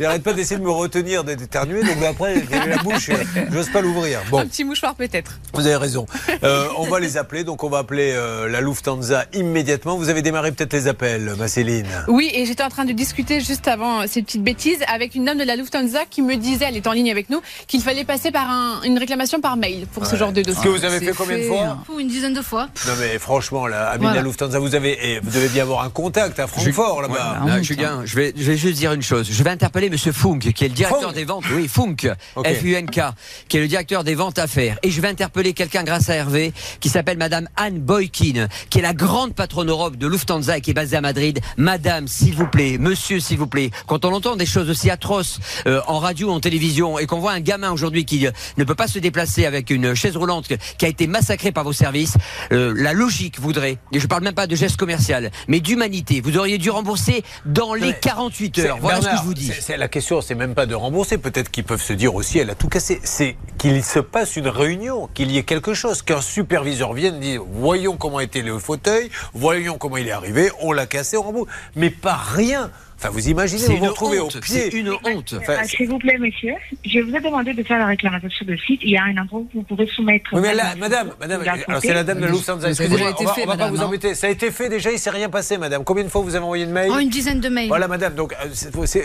J'arrête 0.00 0.22
pas 0.22 0.32
d'essayer 0.32 0.58
de 0.58 0.64
me 0.64 0.70
retenir 0.70 1.22
d'éternuer, 1.24 1.82
donc 1.82 2.02
après, 2.02 2.42
j'ai 2.50 2.68
la 2.68 2.78
bouche, 2.78 3.10
j'ose 3.52 3.68
pas 3.70 3.80
l'ouvrir. 3.80 4.20
Bon. 4.30 4.38
Un 4.40 4.46
petit 4.46 4.64
mouchoir 4.64 4.94
peut-être. 4.96 5.38
Vous 5.52 5.66
avez 5.66 5.76
raison. 5.76 6.06
Euh, 6.42 6.66
on 6.78 6.84
va 6.88 6.98
les 6.98 7.16
appeler, 7.16 7.44
donc 7.44 7.62
on 7.62 7.68
va 7.68 7.78
appeler 7.78 8.12
euh, 8.12 8.48
la 8.48 8.60
Lufthansa 8.60 9.26
immédiatement. 9.32 9.96
Vous 9.96 10.08
avez 10.08 10.22
démarré 10.22 10.50
peut-être 10.50 10.72
les 10.72 10.88
appels, 10.88 11.34
ma 11.38 11.46
Céline. 11.46 11.86
Oui, 12.08 12.30
et 12.34 12.44
j'étais 12.44 12.64
en 12.64 12.70
train 12.70 12.84
de 12.84 12.92
discuter 12.92 13.40
juste 13.40 13.68
avant 13.68 14.06
ces 14.08 14.22
petites 14.22 14.42
bêtises 14.42 14.78
avec 14.92 15.14
une 15.14 15.24
dame 15.26 15.38
de 15.38 15.44
la 15.44 15.54
Lufthansa 15.54 16.00
qui 16.10 16.22
me 16.22 16.34
disait, 16.44 16.66
elle 16.68 16.76
est 16.76 16.86
en 16.86 16.92
ligne 16.92 17.10
avec 17.10 17.30
nous, 17.30 17.40
qu'il 17.66 17.80
fallait 17.82 18.04
passer 18.04 18.30
par 18.30 18.48
un- 18.50 18.82
une 18.84 18.98
réclamation 18.98 19.40
par 19.40 19.56
mail 19.56 19.86
pour 19.92 20.06
ce 20.06 20.16
genre 20.16 20.32
de 20.32 20.42
Ce 20.42 20.48
dossier. 20.48 20.62
que 20.64 20.68
vous 20.68 20.84
avez 20.84 21.00
fait 21.04 21.12
combien 21.12 21.38
de 21.38 21.42
fois 21.44 21.62
hein. 21.64 21.78
Une 21.98 22.08
dizaine 22.08 22.34
de 22.34 22.42
fois. 22.42 22.68
Non 22.86 22.92
mais 23.00 23.18
franchement, 23.18 23.66
là, 23.66 23.88
Amina 23.90 24.10
Voilà. 24.12 24.22
Lufthansa, 24.22 24.58
vous 24.58 24.74
avez, 24.74 25.12
et 25.14 25.20
vous 25.20 25.30
devez 25.30 25.48
bien 25.48 25.62
avoir 25.62 25.82
un 25.82 25.90
contact 25.90 26.38
à 26.38 26.46
Francfort 26.46 27.02
là-bas. 27.02 27.40
Là, 27.46 27.62
Julien, 27.62 28.02
je 28.04 28.14
vais, 28.16 28.32
je 28.36 28.42
vais 28.44 28.56
juste 28.56 28.76
dire 28.78 28.92
une 28.92 29.02
chose. 29.02 29.28
Je 29.30 29.42
vais 29.42 29.50
interpeller 29.50 29.90
Monsieur 29.90 30.12
Funk, 30.12 30.38
qui 30.38 30.64
est 30.64 30.68
le 30.68 30.74
directeur 30.74 31.02
Funk 31.02 31.12
des 31.12 31.24
ventes. 31.24 31.44
Oui, 31.52 31.68
Funk, 31.68 31.96
Ok. 32.36 32.46
F-U-N-K, 32.46 33.00
qui 33.48 33.56
est 33.56 33.60
le 33.60 33.68
directeur 33.68 34.04
des 34.04 34.14
ventes 34.14 34.38
affaires. 34.38 34.78
Et 34.82 34.90
je 34.90 35.00
vais 35.00 35.08
interpeller 35.08 35.52
quelqu'un 35.54 35.82
grâce 35.84 36.08
à 36.10 36.14
Hervé, 36.14 36.52
qui 36.80 36.88
s'appelle 36.88 37.18
Madame 37.18 37.48
Anne 37.56 37.78
Boykin, 37.78 38.48
qui 38.70 38.78
est 38.78 38.82
la 38.82 38.92
grande 38.94 39.34
patronne 39.34 39.70
Europe 39.70 39.96
de 39.96 40.06
Lufthansa 40.06 40.58
et 40.58 40.60
qui 40.60 40.70
est 40.70 40.74
basée 40.74 40.96
à 40.96 41.00
Madrid. 41.00 41.40
Madame, 41.56 42.08
s'il 42.08 42.34
vous 42.34 42.46
plaît, 42.46 42.76
Monsieur, 42.78 43.20
s'il 43.20 43.38
vous 43.38 43.46
plaît, 43.46 43.70
quand 43.86 44.04
on 44.04 44.12
entend 44.12 44.36
des 44.36 44.46
choses 44.46 44.68
aussi 44.70 44.90
atroces 44.90 45.38
euh, 45.66 45.80
en 45.86 45.98
radio, 45.98 46.30
en 46.34 46.40
télévision, 46.40 46.98
et 46.98 47.06
qu'on 47.06 47.18
voit 47.20 47.32
un 47.32 47.40
gamin 47.40 47.70
aujourd'hui 47.72 48.04
qui 48.04 48.26
euh, 48.26 48.30
ne 48.58 48.64
peut 48.64 48.74
pas 48.74 48.88
se 48.88 48.98
déplacer 48.98 49.46
avec 49.46 49.70
une 49.70 49.94
chaise 49.94 50.16
roulante 50.16 50.48
qui 50.78 50.84
a 50.84 50.88
été 50.88 51.06
massacré 51.06 51.52
par 51.52 51.64
vos 51.64 51.72
services, 51.72 52.14
euh, 52.52 52.74
la 52.76 52.92
logique 52.92 53.40
voudrait, 53.40 53.78
et 53.92 54.00
je 54.00 54.06
parle 54.06 54.22
même 54.22 54.34
pas 54.34 54.46
de 54.46 54.56
geste 54.56 54.76
commercial, 54.76 55.30
mais 55.48 55.60
d'humanité, 55.60 56.20
vous 56.20 56.36
auriez 56.36 56.58
dû 56.58 56.70
rembourser 56.70 57.22
dans 57.46 57.74
les 57.74 57.88
mais 57.88 57.98
48 58.00 58.56
C'est- 58.56 58.66
heures. 58.68 58.78
Voilà 58.80 59.00
ce 59.00 59.08
que 59.08 59.16
je 59.16 59.22
vous 59.22 59.34
dis. 59.34 59.52
la 59.76 59.88
question, 59.88 60.20
c'est 60.20 60.34
même 60.34 60.54
pas 60.54 60.66
de 60.66 60.74
rembourser. 60.74 61.18
Peut-être 61.18 61.50
qu'ils 61.50 61.64
peuvent 61.64 61.82
se 61.82 61.92
dire 61.92 62.14
aussi, 62.14 62.38
elle 62.38 62.50
a 62.50 62.54
tout 62.54 62.68
cassé. 62.68 63.00
C'est 63.04 63.36
qu'il 63.58 63.82
se 63.84 63.98
passe 63.98 64.36
une 64.36 64.48
réunion, 64.48 65.08
qu'il 65.14 65.30
y 65.30 65.38
ait 65.38 65.42
quelque 65.42 65.74
chose, 65.74 66.02
qu'un 66.02 66.20
superviseur 66.20 66.92
vienne 66.92 67.20
dire, 67.20 67.42
voyons 67.52 67.96
comment 67.96 68.20
était 68.20 68.42
le 68.42 68.58
fauteuil, 68.58 69.10
voyons 69.32 69.78
comment 69.78 69.96
il 69.96 70.08
est 70.08 70.12
arrivé, 70.12 70.50
on 70.60 70.72
l'a 70.72 70.86
cassé, 70.86 71.16
on 71.16 71.22
rembourse. 71.22 71.48
Mais 71.76 71.90
pas 71.90 72.16
rien. 72.16 72.70
Enfin, 72.96 73.10
vous 73.10 73.28
imaginez, 73.28 73.60
C'est 73.60 73.72
vous 73.72 73.78
vous 73.78 73.84
une 73.84 73.90
retrouvez 73.90 74.18
au 74.20 74.26
honte. 74.26 74.40
pied. 74.40 74.70
C'est 74.70 74.78
une 74.78 74.90
honte. 74.90 75.34
Enfin, 75.38 75.56
Ah, 75.60 75.64
S'il 75.64 75.88
vous 75.88 75.98
plaît, 75.98 76.16
monsieur, 76.18 76.54
je 76.84 77.00
vous 77.00 77.14
ai 77.14 77.20
demandé 77.20 77.52
de 77.52 77.62
faire 77.62 77.78
la 77.78 77.86
réclamation 77.86 78.30
sur 78.30 78.46
le 78.46 78.56
site. 78.58 78.80
Il 78.82 78.90
y 78.90 78.96
a 78.96 79.02
un 79.04 79.16
endroit 79.18 79.40
où 79.40 79.48
vous 79.52 79.62
pouvez 79.62 79.86
soumettre. 79.88 80.30
Oui, 80.32 80.40
mais 80.42 80.54
là, 80.54 80.74
Madame, 80.78 81.12
madame, 81.20 81.42
vous 81.42 81.48
alors 81.68 81.80
c'est 81.82 81.92
la 81.92 82.04
dame 82.04 82.20
de 82.20 82.26
a 82.26 82.28
Excusez-moi, 82.68 82.88
déjà 82.88 83.04
on 83.04 83.12
été 83.14 83.24
va, 83.24 83.32
fait, 83.34 83.42
on 83.44 83.46
va 83.46 83.56
pas 83.56 83.68
vous 83.68 83.80
hein. 83.82 83.86
embêter. 83.86 84.14
Ça 84.14 84.26
a 84.28 84.30
été 84.30 84.50
fait 84.50 84.68
déjà, 84.68 84.90
il 84.92 84.98
s'est 84.98 85.10
rien 85.10 85.28
passé, 85.28 85.58
madame. 85.58 85.84
Combien 85.84 86.04
de 86.04 86.08
fois 86.08 86.22
vous 86.22 86.34
avez 86.34 86.44
envoyé 86.44 86.64
une 86.64 86.70
mail 86.72 86.90
Oh, 86.94 86.98
une 86.98 87.08
dizaine 87.10 87.40
de 87.40 87.48
mails. 87.48 87.68
Voilà, 87.68 87.88
madame. 87.88 88.14
Donc, 88.14 88.32
euh, 88.32 88.48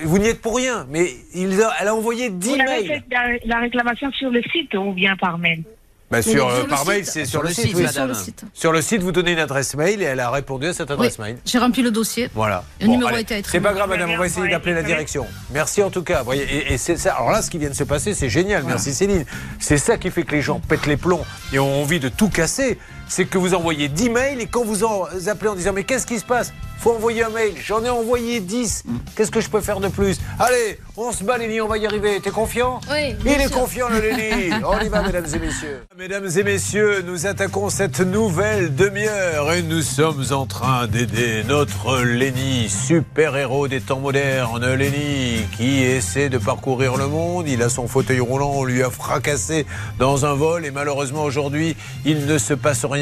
vous 0.03 0.18
n'y 0.18 0.27
êtes 0.27 0.42
pour 0.42 0.56
rien. 0.57 0.85
Mais 0.89 1.07
il 1.33 1.62
a- 1.62 1.74
elle 1.81 1.88
a 1.89 1.95
envoyé 1.95 2.30
10 2.30 2.50
Vous 2.50 2.53
avez 2.56 2.63
mails. 2.63 2.88
fait 2.88 3.03
la, 3.12 3.27
la 3.45 3.59
réclamation 3.59 4.12
sur 4.13 4.30
le 4.30 4.42
site 4.51 4.74
ou 4.75 4.94
bien 4.94 5.15
par 5.18 5.38
mail 5.38 5.63
Bah, 6.11 6.21
sur, 6.23 6.31
sur 6.31 6.50
euh, 6.50 6.61
le 6.63 6.67
par 6.67 6.79
site. 6.79 6.88
mail, 6.88 7.06
c'est 7.06 7.25
sur, 7.25 7.44
le 7.44 7.50
site, 7.50 7.71
oui. 7.75 7.88
Sur 7.88 8.07
le 8.07 8.13
site. 8.15 8.44
Sur 8.53 8.71
le 8.71 8.81
site, 8.81 9.01
vous 9.03 9.11
donnez 9.11 9.33
une 9.33 9.39
adresse 9.39 9.75
mail 9.75 10.01
et 10.01 10.06
elle 10.06 10.19
a 10.19 10.31
répondu 10.31 10.65
à 10.67 10.73
cette 10.73 10.88
Oui, 10.89 10.94
adresse 10.94 11.19
mail. 11.19 11.38
j'ai 11.45 11.59
rempli 11.59 11.83
le 11.83 11.91
dossier. 11.91 12.29
Voilà. 12.33 12.63
Le 12.81 12.88
numéro 12.88 13.09
a 13.09 13.19
été 13.19 13.35
attribué. 13.35 13.59
C'est 13.59 13.63
pas 13.63 13.73
grave, 13.73 13.89
madame, 13.89 14.09
on 14.09 14.17
va 14.17 14.25
essayer 14.25 14.47
d'appeler 14.50 14.73
la 14.73 14.81
direction. 14.83 15.27
Merci 15.53 15.83
en 15.83 15.91
tout 15.91 16.01
cas. 16.03 16.23
Voyez, 16.23 16.44
et, 16.44 16.73
et 16.73 16.77
c'est 16.77 16.97
ça. 16.97 17.13
Alors 17.13 17.29
là, 17.31 17.41
ce 17.44 17.50
qui 17.51 17.59
vient 17.59 17.69
de 17.69 17.75
se 17.75 17.83
passer, 17.83 18.13
c'est 18.15 18.29
génial. 18.29 18.63
Merci 18.65 18.94
Céline. 18.94 19.25
C'est 19.59 19.77
ça 19.77 19.97
qui 19.97 20.09
fait 20.09 20.23
que 20.23 20.31
les 20.31 20.41
gens 20.41 20.59
pètent 20.59 20.88
les 20.88 20.97
plombs 20.97 21.23
et 21.53 21.59
ont 21.59 21.81
envie 21.81 22.00
de 22.00 22.09
tout 22.09 22.29
casser. 22.29 22.79
C'est 23.09 23.25
que 23.25 23.38
vous 23.39 23.53
envoyez 23.56 23.88
10 23.89 24.09
mails 24.11 24.39
et 24.39 24.45
quand 24.45 24.63
vous 24.63 24.83
en 24.83 25.06
appelez 25.27 25.50
en 25.50 25.56
disant 25.56 25.73
Mais 25.73 25.83
qu'est-ce 25.83 26.06
qui 26.06 26.19
se 26.19 26.25
passe? 26.25 26.53
Faut 26.79 26.91
envoyer 26.94 27.23
un 27.25 27.29
mail. 27.29 27.56
J'en 27.61 27.83
ai 27.83 27.89
envoyé 27.89 28.39
10. 28.39 28.83
Qu'est-ce 29.13 29.31
que 29.31 29.41
je 29.41 29.50
peux 29.50 29.59
faire 29.59 29.81
de 29.81 29.89
plus? 29.89 30.17
Allez, 30.39 30.79
on 30.95 31.11
se 31.11 31.25
bat, 31.25 31.38
Léni, 31.38 31.59
on 31.59 31.67
va 31.67 31.77
y 31.77 31.85
arriver. 31.85 32.21
T'es 32.23 32.29
confiant? 32.29 32.79
Oui, 32.89 33.15
Il 33.25 33.31
est 33.31 33.47
sûr. 33.50 33.51
confiant, 33.59 33.89
le 33.89 34.00
Léni. 34.00 34.53
On 34.65 34.79
y 34.79 34.88
va, 34.88 35.01
mesdames 35.01 35.25
et 35.25 35.39
messieurs. 35.39 35.83
Mesdames 35.97 36.29
et 36.38 36.44
messieurs, 36.44 37.03
nous 37.06 37.25
attaquons 37.27 37.69
cette 37.69 38.00
nouvelle 38.00 38.73
demi-heure 38.73 39.51
et 39.51 39.61
nous 39.61 39.81
sommes 39.81 40.23
en 40.31 40.45
train 40.45 40.88
d'aider 40.88 41.44
notre 41.50 41.97
Léni, 42.00 42.69
super-héros 42.69 43.67
des 43.67 43.81
temps 43.81 44.00
modernes. 44.00 44.73
Léni, 44.75 45.41
qui 45.57 45.83
essaie 45.83 46.29
de 46.29 46.38
parcourir 46.38 46.95
le 46.95 47.07
monde. 47.07 47.50
Il 47.50 47.61
a 47.61 47.67
son 47.67 47.89
fauteuil 47.89 48.21
roulant, 48.21 48.51
on 48.56 48.63
lui 48.63 48.83
a 48.83 48.89
fracassé 48.89 49.65
dans 49.97 50.25
un 50.25 50.33
vol 50.33 50.65
et 50.65 50.71
malheureusement 50.71 51.23
aujourd'hui, 51.25 51.75
il 52.06 52.25
ne 52.25 52.38
se 52.38 52.53
passe 52.53 52.85
rien. 52.85 52.99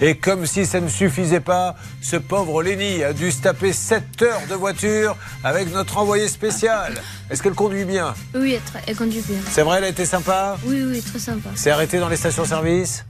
Et 0.00 0.16
comme 0.16 0.46
si 0.46 0.66
ça 0.66 0.80
ne 0.80 0.88
suffisait 0.88 1.40
pas, 1.40 1.76
ce 2.00 2.16
pauvre 2.16 2.62
Léni 2.62 3.02
a 3.02 3.12
dû 3.12 3.30
se 3.30 3.42
taper 3.42 3.72
7 3.72 4.22
heures 4.22 4.42
de 4.48 4.54
voiture 4.54 5.16
avec 5.44 5.72
notre 5.72 5.98
envoyé 5.98 6.28
spécial. 6.28 6.94
Est-ce 7.30 7.42
qu'elle 7.42 7.54
conduit 7.54 7.84
bien? 7.84 8.14
Oui, 8.34 8.58
elle, 8.86 8.96
conduit 8.96 9.22
bien. 9.26 9.38
C'est 9.50 9.62
vrai, 9.62 9.78
elle 9.78 9.84
a 9.84 9.88
été 9.88 10.06
sympa? 10.06 10.56
Oui, 10.64 10.82
oui, 10.86 11.02
très 11.02 11.18
sympa. 11.18 11.50
C'est 11.54 11.70
arrêté 11.70 11.98
dans 11.98 12.08
les 12.08 12.16
stations-service? 12.16 13.04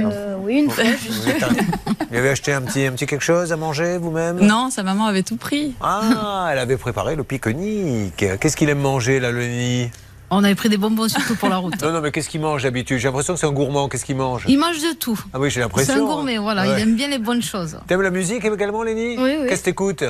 Euh, 0.00 0.36
oui, 0.40 0.58
une 0.58 0.70
fois. 0.70 0.84
Vous 0.84 1.22
Vous 2.10 2.16
avez 2.16 2.30
acheté 2.30 2.52
un 2.52 2.62
petit, 2.62 2.86
un 2.86 2.92
petit 2.92 3.06
quelque 3.06 3.24
chose 3.24 3.52
à 3.52 3.56
manger 3.56 3.98
vous-même? 3.98 4.40
Non, 4.40 4.70
sa 4.70 4.82
maman 4.82 5.06
avait 5.06 5.22
tout 5.22 5.36
pris. 5.36 5.74
Ah, 5.80 6.48
elle 6.50 6.58
avait 6.58 6.76
préparé 6.76 7.16
le 7.16 7.24
pique-nique. 7.24 8.24
Qu'est-ce 8.40 8.56
qu'il 8.56 8.68
aime 8.68 8.80
manger, 8.80 9.20
là, 9.20 9.30
le 9.30 9.46
nid 9.46 9.90
On 10.36 10.42
avait 10.44 10.54
pris 10.54 10.68
des 10.68 10.76
bonbons 10.76 11.08
surtout 11.08 11.36
pour 11.36 11.48
la 11.48 11.58
route. 11.58 11.74
Non, 11.82 11.92
non, 11.92 12.00
mais 12.00 12.10
qu'est-ce 12.10 12.28
qu'il 12.28 12.40
mange 12.40 12.62
d'habitude? 12.64 12.98
J'ai 12.98 13.08
l'impression 13.08 13.34
que 13.34 13.40
c'est 13.40 13.46
un 13.46 13.52
gourmand. 13.52 13.88
Qu'est-ce 13.88 14.04
qu'il 14.04 14.16
mange? 14.16 14.44
Il 14.48 14.58
mange 14.58 14.78
de 14.80 14.94
tout. 14.94 15.18
Ah 15.32 15.38
oui, 15.38 15.48
j'ai 15.50 15.54
C'est 15.54 15.60
l'impression. 15.60 15.94
un 15.94 15.98
gourmet, 16.00 16.38
voilà. 16.38 16.62
Ouais. 16.62 16.74
Il 16.76 16.82
aime 16.82 16.96
bien 16.96 17.08
les 17.08 17.18
bonnes 17.18 17.42
choses. 17.42 17.78
T'aimes 17.86 18.02
la 18.02 18.10
musique 18.10 18.44
également, 18.44 18.82
Léni 18.82 19.16
Oui, 19.18 19.36
oui. 19.40 19.46
Qu'est-ce 19.48 19.60
que 19.60 19.64
t'écoutes? 19.66 20.02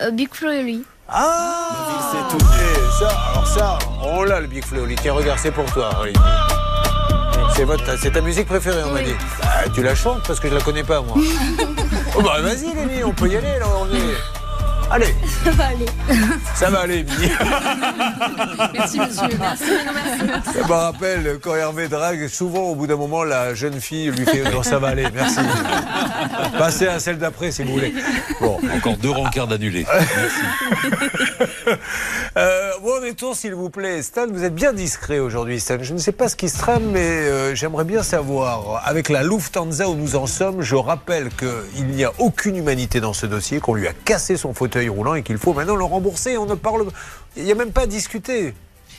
Euh, 0.00 0.10
Big 0.10 0.28
Flo 0.32 0.50
et 0.50 0.62
lui. 0.62 0.82
Ah 1.08 2.10
C'est 2.12 2.36
tout 2.38 2.44
Et 2.44 3.02
ça, 3.04 3.08
alors 3.32 3.46
ça, 3.46 3.78
on 4.04 4.22
l'a, 4.24 4.40
le 4.40 4.46
Big 4.46 4.64
Flo. 4.64 4.80
Tiens, 5.00 5.12
regarde, 5.12 5.38
c'est 5.40 5.50
pour 5.52 5.64
toi, 5.66 5.90
Olivier. 6.02 6.20
C'est 7.54 7.64
votre- 7.64 7.98
c'est 7.98 8.10
ta 8.12 8.20
musique 8.20 8.46
préférée, 8.46 8.82
on 8.84 8.92
m'a 8.92 9.02
dit. 9.02 9.14
Ah, 9.42 9.68
tu 9.74 9.82
la 9.82 9.94
chantes 9.94 10.22
parce 10.26 10.38
que 10.40 10.48
je 10.48 10.54
la 10.54 10.60
connais 10.60 10.84
pas, 10.84 11.00
moi. 11.02 11.16
oh 12.16 12.22
bah 12.22 12.40
vas-y, 12.42 12.74
Léni, 12.74 13.02
on 13.04 13.12
peut 13.12 13.28
y 13.28 13.36
aller, 13.36 13.58
là, 13.58 13.66
on 13.80 13.86
est... 13.94 14.14
Allez, 14.90 15.14
Ça 15.44 15.50
va 15.50 15.64
aller. 15.66 15.86
ça 16.54 16.70
va 16.70 16.80
aller, 16.80 17.04
Mimi. 17.04 17.30
Merci, 18.74 18.98
monsieur. 18.98 19.36
Merci. 19.38 19.64
Ça 20.54 20.66
me 20.66 20.72
rappelle 20.72 21.38
quand 21.42 21.54
Hervé 21.54 21.88
drague, 21.88 22.26
souvent 22.28 22.70
au 22.70 22.74
bout 22.74 22.86
d'un 22.86 22.96
moment, 22.96 23.22
la 23.22 23.54
jeune 23.54 23.80
fille 23.80 24.10
lui 24.10 24.24
fait 24.24 24.44
Non, 24.50 24.62
ça 24.62 24.78
va 24.78 24.88
aller, 24.88 25.06
merci. 25.14 25.40
Passez 26.58 26.86
à 26.86 26.98
celle 27.00 27.18
d'après 27.18 27.50
si 27.50 27.62
vous 27.64 27.72
voulez. 27.72 27.92
Bon. 28.40 28.58
Encore 28.76 28.96
deux 28.96 29.10
rencarts 29.10 29.48
d'annulés. 29.48 29.86
Euh, 32.36 32.70
où 32.82 32.92
en 32.92 33.02
est-on, 33.02 33.34
s'il 33.34 33.54
vous 33.54 33.68
plaît? 33.68 34.00
Stan, 34.02 34.26
vous 34.30 34.44
êtes 34.44 34.54
bien 34.54 34.72
discret 34.72 35.18
aujourd'hui, 35.18 35.58
Stan. 35.58 35.76
Je 35.80 35.92
ne 35.92 35.98
sais 35.98 36.12
pas 36.12 36.28
ce 36.28 36.36
qui 36.36 36.48
se 36.48 36.58
trame, 36.58 36.84
mais 36.92 37.00
euh, 37.00 37.54
j'aimerais 37.54 37.84
bien 37.84 38.02
savoir. 38.04 38.82
Avec 38.84 39.08
la 39.08 39.22
Lufthansa 39.24 39.88
où 39.88 39.94
nous 39.96 40.14
en 40.14 40.26
sommes, 40.26 40.62
je 40.62 40.76
rappelle 40.76 41.30
qu'il 41.30 41.86
n'y 41.88 42.04
a 42.04 42.12
aucune 42.18 42.56
humanité 42.56 43.00
dans 43.00 43.12
ce 43.12 43.26
dossier, 43.26 43.58
qu'on 43.60 43.74
lui 43.74 43.88
a 43.88 43.92
cassé 43.92 44.36
son 44.36 44.54
fauteuil 44.54 44.77
roulant 44.86 45.14
et 45.14 45.22
qu'il 45.22 45.38
faut 45.38 45.52
maintenant 45.52 45.74
le 45.74 45.84
rembourser. 45.84 46.38
On 46.38 46.46
ne 46.46 46.54
parle. 46.54 46.86
Il 47.36 47.44
n'y 47.44 47.52
a 47.52 47.56
même 47.56 47.72
pas 47.72 47.82
à 47.82 47.86
discuter. 47.86 48.54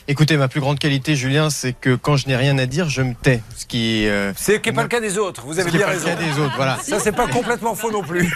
Écoutez, 0.08 0.36
ma 0.36 0.48
plus 0.48 0.60
grande 0.60 0.78
qualité, 0.78 1.14
Julien, 1.14 1.50
c'est 1.50 1.72
que 1.72 1.94
quand 1.94 2.16
je 2.16 2.26
n'ai 2.26 2.34
rien 2.34 2.58
à 2.58 2.66
dire, 2.66 2.88
je 2.88 3.02
me 3.02 3.14
tais. 3.14 3.42
Ce 3.56 3.64
qui, 3.64 4.08
euh, 4.08 4.32
C'est 4.36 4.60
qui 4.60 4.70
n'est 4.70 4.74
pas 4.74 4.82
le 4.82 4.88
cas 4.88 5.00
des 5.00 5.18
autres. 5.18 5.42
Vous 5.46 5.58
avez 5.60 5.70
bien 5.70 5.86
pas 5.86 5.92
le 5.92 5.98
raison. 5.98 6.06
cas 6.06 6.16
des 6.16 6.38
autres. 6.40 6.56
Voilà. 6.56 6.78
Ça, 6.82 6.98
c'est 6.98 7.12
pas 7.12 7.28
complètement 7.28 7.74
faux 7.74 7.92
non 7.92 8.02
plus. 8.02 8.28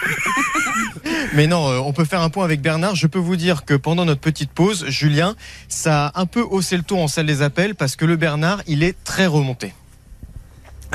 Mais 1.33 1.47
non, 1.47 1.69
euh, 1.69 1.79
on 1.79 1.91
peut 1.91 2.05
faire 2.05 2.21
un 2.21 2.29
point 2.29 2.45
avec 2.45 2.61
Bernard. 2.61 2.95
Je 2.95 3.07
peux 3.07 3.19
vous 3.19 3.35
dire 3.35 3.65
que 3.65 3.73
pendant 3.73 4.05
notre 4.05 4.21
petite 4.21 4.51
pause, 4.51 4.85
Julien, 4.87 5.35
ça 5.67 6.07
a 6.07 6.21
un 6.21 6.25
peu 6.25 6.41
haussé 6.41 6.77
le 6.77 6.83
ton 6.83 7.03
en 7.03 7.07
salle 7.07 7.25
des 7.25 7.41
appels 7.41 7.75
parce 7.75 7.95
que 7.95 8.05
le 8.05 8.15
Bernard, 8.15 8.61
il 8.67 8.83
est 8.83 8.95
très 9.03 9.25
remonté. 9.25 9.73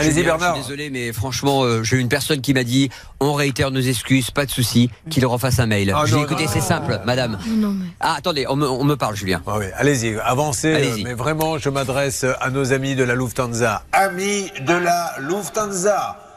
Allez-y, 0.00 0.22
Bernard. 0.22 0.56
Je 0.56 0.62
suis 0.62 0.70
désolé, 0.70 0.90
mais 0.90 1.12
franchement, 1.12 1.62
euh, 1.62 1.82
j'ai 1.82 1.96
eu 1.96 2.00
une 2.00 2.08
personne 2.08 2.40
qui 2.40 2.54
m'a 2.54 2.64
dit 2.64 2.90
on 3.20 3.34
réitère 3.34 3.70
nos 3.70 3.80
excuses, 3.80 4.30
pas 4.30 4.46
de 4.46 4.50
souci, 4.50 4.90
qu'il 5.10 5.26
refasse 5.26 5.58
un 5.58 5.66
mail. 5.66 5.92
Ah, 5.94 6.04
écoutez, 6.06 6.44
non. 6.44 6.50
c'est 6.52 6.60
simple, 6.60 7.00
madame. 7.04 7.38
Non, 7.48 7.70
mais. 7.70 7.86
Ah, 8.00 8.14
attendez, 8.18 8.46
on 8.48 8.56
me, 8.56 8.68
on 8.68 8.84
me 8.84 8.96
parle, 8.96 9.16
Julien. 9.16 9.42
Ah 9.46 9.56
oui, 9.58 9.66
allez-y, 9.76 10.18
avancez. 10.20 10.74
Euh, 10.74 10.96
Mais 11.04 11.14
vraiment, 11.14 11.58
je 11.58 11.68
m'adresse 11.68 12.24
à 12.40 12.50
nos 12.50 12.72
amis 12.72 12.94
de 12.94 13.04
la 13.04 13.14
Lufthansa. 13.14 13.82
Amis 13.92 14.50
de 14.66 14.74
la 14.74 15.14
Lufthansa. 15.20 16.29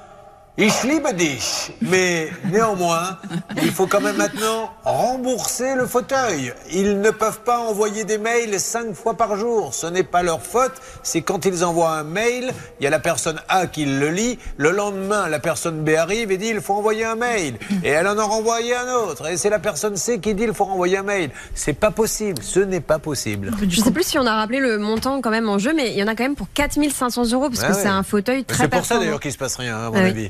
Ich 0.55 0.83
liebe 0.83 1.11
dich. 1.15 1.71
Mais 1.81 2.29
néanmoins, 2.51 3.17
il 3.63 3.71
faut 3.71 3.87
quand 3.87 4.01
même 4.01 4.17
maintenant 4.17 4.69
rembourser 4.83 5.73
le 5.73 5.87
fauteuil. 5.87 6.53
Ils 6.71 7.01
ne 7.01 7.09
peuvent 7.09 7.39
pas 7.39 7.57
envoyer 7.57 8.03
des 8.03 8.19
mails 8.19 8.59
cinq 8.59 8.93
fois 8.93 9.15
par 9.15 9.35
jour. 9.35 9.73
Ce 9.73 9.87
n'est 9.87 10.03
pas 10.03 10.21
leur 10.21 10.43
faute. 10.43 10.73
C'est 11.01 11.23
quand 11.23 11.45
ils 11.45 11.65
envoient 11.65 11.93
un 11.93 12.03
mail, 12.03 12.51
il 12.79 12.83
y 12.83 12.87
a 12.87 12.91
la 12.91 12.99
personne 12.99 13.41
A 13.49 13.65
qui 13.65 13.85
le 13.85 14.09
lit. 14.09 14.37
Le 14.57 14.69
lendemain, 14.69 15.27
la 15.27 15.39
personne 15.39 15.83
B 15.83 15.89
arrive 15.97 16.31
et 16.31 16.37
dit 16.37 16.49
il 16.49 16.61
faut 16.61 16.75
envoyer 16.75 17.05
un 17.05 17.15
mail. 17.15 17.57
Et 17.83 17.89
elle 17.89 18.07
en 18.07 18.19
a 18.19 18.23
renvoyé 18.23 18.75
un 18.75 18.93
autre. 18.93 19.27
Et 19.31 19.37
c'est 19.37 19.49
la 19.49 19.57
personne 19.59 19.97
C 19.97 20.19
qui 20.19 20.35
dit 20.35 20.43
il 20.43 20.53
faut 20.53 20.65
renvoyer 20.65 20.97
un 20.99 21.03
mail. 21.03 21.31
C'est 21.55 21.73
pas 21.73 21.89
possible. 21.89 22.43
Ce 22.43 22.59
n'est 22.59 22.79
pas 22.79 22.99
possible. 22.99 23.49
Je 23.67 23.81
sais 23.81 23.91
plus 23.91 24.03
si 24.03 24.19
on 24.19 24.25
a 24.27 24.35
rappelé 24.35 24.59
le 24.59 24.77
montant 24.77 25.19
quand 25.19 25.31
même 25.31 25.49
en 25.49 25.57
jeu, 25.57 25.73
mais 25.75 25.93
il 25.93 25.97
y 25.97 26.03
en 26.03 26.07
a 26.07 26.13
quand 26.13 26.25
même 26.25 26.35
pour 26.35 26.47
4500 26.53 27.31
euros 27.31 27.49
parce 27.49 27.63
que 27.63 27.73
ouais. 27.73 27.81
c'est 27.81 27.87
un 27.87 28.03
fauteuil 28.03 28.45
très 28.45 28.65
C'est 28.65 28.69
pour 28.69 28.85
ça 28.85 28.99
d'ailleurs 28.99 29.19
qu'il 29.19 29.31
se 29.31 29.37
passe 29.39 29.55
rien, 29.55 29.75
hein, 29.77 29.87
à 29.87 29.89
mon 29.89 29.97
Ah 29.97 30.05
avis. 30.05 30.29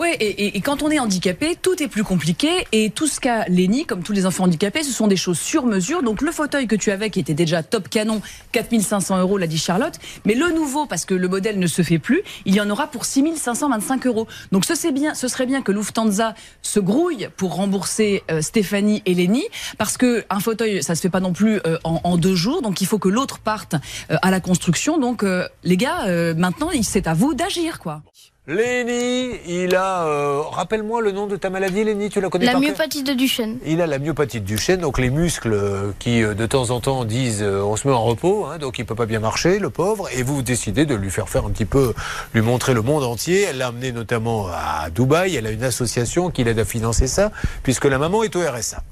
Oui, 0.00 0.08
et, 0.20 0.26
et- 0.46 0.56
et 0.56 0.60
quand 0.60 0.82
on 0.82 0.90
est 0.90 0.98
handicapé, 0.98 1.56
tout 1.60 1.82
est 1.82 1.88
plus 1.88 2.04
compliqué. 2.04 2.48
Et 2.72 2.90
tout 2.90 3.06
ce 3.06 3.20
qu'a 3.20 3.44
Léni, 3.48 3.84
comme 3.84 4.02
tous 4.02 4.12
les 4.12 4.26
enfants 4.26 4.44
handicapés, 4.44 4.82
ce 4.82 4.92
sont 4.92 5.06
des 5.06 5.16
choses 5.16 5.38
sur 5.38 5.66
mesure. 5.66 6.02
Donc 6.02 6.22
le 6.22 6.32
fauteuil 6.32 6.66
que 6.66 6.76
tu 6.76 6.90
avais, 6.90 7.10
qui 7.10 7.20
était 7.20 7.34
déjà 7.34 7.62
top 7.62 7.88
canon, 7.88 8.20
4500 8.52 9.18
euros, 9.18 9.38
l'a 9.38 9.46
dit 9.46 9.58
Charlotte. 9.58 9.94
Mais 10.24 10.34
le 10.34 10.50
nouveau, 10.52 10.86
parce 10.86 11.04
que 11.04 11.14
le 11.14 11.28
modèle 11.28 11.58
ne 11.58 11.66
se 11.66 11.82
fait 11.82 11.98
plus, 11.98 12.22
il 12.44 12.54
y 12.54 12.60
en 12.60 12.70
aura 12.70 12.86
pour 12.86 13.04
6525 13.04 14.06
euros. 14.06 14.26
Donc 14.52 14.64
ce, 14.64 14.90
bien, 14.90 15.14
ce 15.14 15.28
serait 15.28 15.46
bien 15.46 15.62
que 15.62 15.72
Lufthansa 15.72 16.34
se 16.62 16.80
grouille 16.80 17.28
pour 17.36 17.54
rembourser 17.54 18.22
euh, 18.30 18.40
Stéphanie 18.42 19.02
et 19.06 19.14
Léni. 19.14 19.44
Parce 19.78 19.96
que 19.96 20.24
un 20.30 20.40
fauteuil, 20.40 20.82
ça 20.82 20.94
se 20.94 21.00
fait 21.00 21.10
pas 21.10 21.20
non 21.20 21.32
plus 21.32 21.60
euh, 21.66 21.78
en, 21.84 22.16
deux 22.16 22.34
jours. 22.34 22.62
Donc 22.62 22.80
il 22.80 22.86
faut 22.86 22.98
que 22.98 23.08
l'autre 23.08 23.38
parte 23.38 23.74
euh, 24.10 24.16
à 24.22 24.30
la 24.30 24.40
construction. 24.40 24.98
Donc 24.98 25.22
euh, 25.22 25.46
les 25.64 25.76
gars, 25.76 26.06
euh, 26.06 26.34
maintenant, 26.34 26.70
c'est 26.82 27.06
à 27.06 27.14
vous 27.14 27.34
d'agir, 27.34 27.78
quoi. 27.78 28.02
Léni, 28.48 29.38
il 29.46 29.76
a. 29.76 30.04
euh, 30.04 30.40
Rappelle-moi 30.42 31.00
le 31.00 31.12
nom 31.12 31.28
de 31.28 31.36
ta 31.36 31.48
maladie, 31.48 31.84
Léni, 31.84 32.08
tu 32.08 32.20
la 32.20 32.28
connais 32.28 32.44
La 32.44 32.52
par 32.52 32.60
myopathie 32.60 33.04
de 33.04 33.12
Duchenne. 33.12 33.58
Il 33.64 33.80
a 33.80 33.86
la 33.86 34.00
myopathie 34.00 34.40
du 34.40 34.58
chêne, 34.58 34.80
donc 34.80 34.98
les 34.98 35.10
muscles 35.10 35.52
euh, 35.52 35.92
qui 36.00 36.24
euh, 36.24 36.34
de 36.34 36.44
temps 36.46 36.70
en 36.70 36.80
temps 36.80 37.04
disent 37.04 37.40
euh, 37.44 37.62
on 37.62 37.76
se 37.76 37.86
met 37.86 37.94
en 37.94 38.02
repos, 38.02 38.46
hein, 38.46 38.58
donc 38.58 38.80
il 38.80 38.84
peut 38.84 38.96
pas 38.96 39.06
bien 39.06 39.20
marcher, 39.20 39.60
le 39.60 39.70
pauvre, 39.70 40.08
et 40.12 40.24
vous 40.24 40.42
décidez 40.42 40.86
de 40.86 40.96
lui 40.96 41.08
faire 41.10 41.28
faire 41.28 41.46
un 41.46 41.50
petit 41.50 41.66
peu, 41.66 41.94
lui 42.34 42.40
montrer 42.42 42.74
le 42.74 42.82
monde 42.82 43.04
entier. 43.04 43.42
Elle 43.42 43.58
l'a 43.58 43.68
amené 43.68 43.92
notamment 43.92 44.48
à 44.48 44.90
Dubaï, 44.90 45.36
elle 45.36 45.46
a 45.46 45.52
une 45.52 45.62
association 45.62 46.30
qui 46.30 46.42
l'aide 46.42 46.58
à 46.58 46.64
financer 46.64 47.06
ça, 47.06 47.30
puisque 47.62 47.84
la 47.84 47.98
maman 47.98 48.24
est 48.24 48.34
au 48.34 48.40
RSA. 48.40 48.82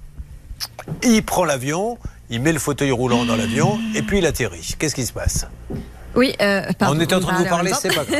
Il 1.02 1.24
prend 1.24 1.44
l'avion, 1.44 1.98
il 2.30 2.40
met 2.40 2.52
le 2.52 2.60
fauteuil 2.60 2.92
roulant 2.92 3.24
dans 3.24 3.34
l'avion, 3.34 3.80
et 3.96 4.02
puis 4.02 4.18
il 4.18 4.26
atterrit. 4.26 4.76
Qu'est-ce 4.78 4.94
qui 4.94 5.04
se 5.06 5.12
passe? 5.12 5.48
Oui, 6.16 6.34
euh, 6.42 6.62
pardon, 6.78 6.96
On 6.98 7.00
était 7.00 7.14
en 7.14 7.20
train 7.20 7.34
de 7.38 7.44
vous 7.44 7.48
parler, 7.48 7.72
c'est 7.80 7.94
pas 7.94 8.04
grave. 8.04 8.18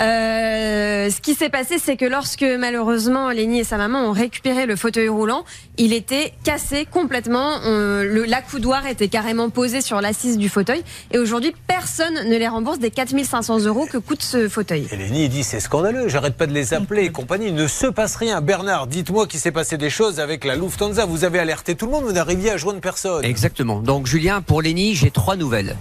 Euh, 0.00 1.10
ce 1.10 1.20
qui 1.20 1.34
s'est 1.34 1.48
passé, 1.50 1.76
c'est 1.82 1.96
que 1.96 2.04
lorsque 2.04 2.42
malheureusement 2.58 3.30
Lénie 3.30 3.60
et 3.60 3.64
sa 3.64 3.76
maman 3.76 4.00
ont 4.08 4.12
récupéré 4.12 4.66
le 4.66 4.76
fauteuil 4.76 5.08
roulant, 5.08 5.44
il 5.78 5.92
était 5.92 6.32
cassé 6.44 6.86
complètement. 6.90 7.58
On- 7.64 8.02
le, 8.02 8.24
la 8.24 8.42
coudoir 8.42 8.86
était 8.86 9.08
carrément 9.08 9.50
posée 9.50 9.80
sur 9.80 10.00
l'assise 10.00 10.36
du 10.38 10.48
fauteuil. 10.48 10.82
Et 11.12 11.18
aujourd'hui, 11.18 11.54
personne 11.66 12.14
ne 12.28 12.36
les 12.36 12.48
rembourse 12.48 12.78
des 12.78 12.90
4500 12.90 13.60
euros 13.66 13.86
que 13.90 13.98
coûte 13.98 14.22
ce 14.22 14.48
fauteuil. 14.48 14.88
Et 14.90 14.96
Léni, 14.96 15.24
il 15.24 15.28
dit 15.28 15.44
c'est 15.44 15.60
scandaleux, 15.60 16.08
j'arrête 16.08 16.36
pas 16.36 16.46
de 16.46 16.52
les 16.52 16.74
appeler 16.74 17.04
et 17.04 17.10
compagnie, 17.12 17.48
il 17.48 17.54
ne 17.54 17.66
se 17.68 17.86
passe 17.86 18.16
rien. 18.16 18.40
Bernard, 18.40 18.86
dites-moi 18.88 19.26
qu'il 19.26 19.40
s'est 19.40 19.52
passé 19.52 19.76
des 19.78 19.90
choses 19.90 20.18
avec 20.20 20.44
la 20.44 20.56
Lufthansa. 20.56 21.04
Vous 21.06 21.24
avez 21.24 21.38
alerté 21.38 21.74
tout 21.76 21.86
le 21.86 21.92
monde, 21.92 22.04
vous 22.04 22.12
n'arriviez 22.12 22.50
à 22.50 22.56
joindre 22.56 22.80
personne. 22.80 23.24
Exactement. 23.24 23.80
Donc 23.80 24.06
Julien, 24.06 24.40
pour 24.42 24.60
Léni, 24.62 24.94
j'ai 24.94 25.10
trois 25.10 25.36
nouvelles. 25.36 25.76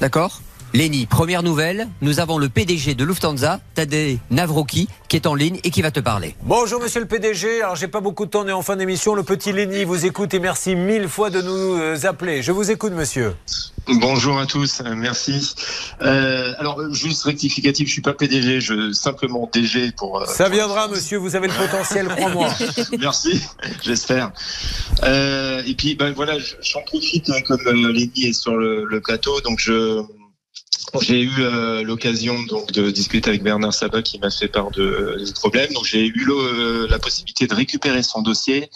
D'accord? 0.00 0.40
Léni, 0.74 1.06
première 1.06 1.42
nouvelle, 1.42 1.88
nous 2.02 2.20
avons 2.20 2.36
le 2.38 2.48
PDG 2.50 2.94
de 2.94 3.04
Lufthansa, 3.04 3.60
Tadej 3.74 4.18
Navroki, 4.30 4.88
qui 5.08 5.16
est 5.16 5.26
en 5.26 5.34
ligne 5.34 5.58
et 5.64 5.70
qui 5.70 5.80
va 5.80 5.90
te 5.90 6.00
parler. 6.00 6.34
Bonjour 6.42 6.82
monsieur 6.82 7.00
le 7.00 7.06
PDG, 7.06 7.62
alors 7.62 7.76
j'ai 7.76 7.88
pas 7.88 8.00
beaucoup 8.00 8.26
de 8.26 8.30
temps, 8.30 8.42
on 8.44 8.48
est 8.48 8.52
en 8.52 8.60
fin 8.62 8.76
d'émission. 8.76 9.14
Le 9.14 9.22
petit 9.22 9.52
Léni 9.52 9.84
vous 9.84 10.04
écoute 10.04 10.34
et 10.34 10.38
merci 10.38 10.76
mille 10.76 11.08
fois 11.08 11.30
de 11.30 11.40
nous 11.40 11.76
euh, 11.80 11.96
appeler. 12.04 12.42
Je 12.42 12.52
vous 12.52 12.70
écoute 12.70 12.92
monsieur. 12.92 13.34
Bonjour 13.88 14.38
à 14.38 14.44
tous, 14.46 14.82
euh, 14.84 14.94
merci. 14.96 15.54
Euh, 16.02 16.52
alors 16.58 16.78
juste 16.92 17.22
rectificatif, 17.24 17.86
je 17.86 17.92
suis 17.92 18.02
pas 18.02 18.12
PDG, 18.12 18.60
je 18.60 18.92
simplement 18.92 19.48
DG 19.50 19.92
pour. 19.96 20.20
euh, 20.20 20.26
Ça 20.26 20.44
pour- 20.46 20.54
viendra 20.54 20.88
monsieur, 20.88 21.16
vous 21.16 21.36
avez 21.36 21.46
le 21.48 21.54
potentiel, 21.54 22.08
crois-moi. 22.08 22.48
Merci, 22.98 23.40
j'espère. 23.82 24.32
Euh, 25.04 25.62
et 25.64 25.74
puis 25.74 25.94
ben 25.94 26.12
voilà, 26.12 26.38
je- 26.38 26.56
j'en 26.60 26.82
profite 26.82 27.30
hein, 27.30 27.40
comme 27.46 27.62
Lenny 27.64 28.10
est 28.24 28.32
sur 28.34 28.56
le, 28.56 28.84
le 28.84 29.00
plateau, 29.00 29.40
donc 29.42 29.58
je 29.60 30.02
j'ai 31.02 31.20
eu 31.20 31.32
euh, 31.40 31.82
l'occasion 31.82 32.42
donc 32.44 32.72
de 32.72 32.90
discuter 32.90 33.30
avec 33.30 33.42
Bernard 33.42 33.74
Sabat 33.74 34.02
qui 34.02 34.18
m'a 34.18 34.30
fait 34.30 34.48
part 34.48 34.70
de, 34.70 35.16
des 35.24 35.32
problèmes. 35.32 35.72
Donc 35.72 35.84
j'ai 35.84 36.06
eu 36.06 36.24
le- 36.24 36.86
la 36.88 36.98
possibilité 36.98 37.46
de 37.46 37.54
récupérer 37.54 38.02
son 38.02 38.22
dossier. 38.22 38.70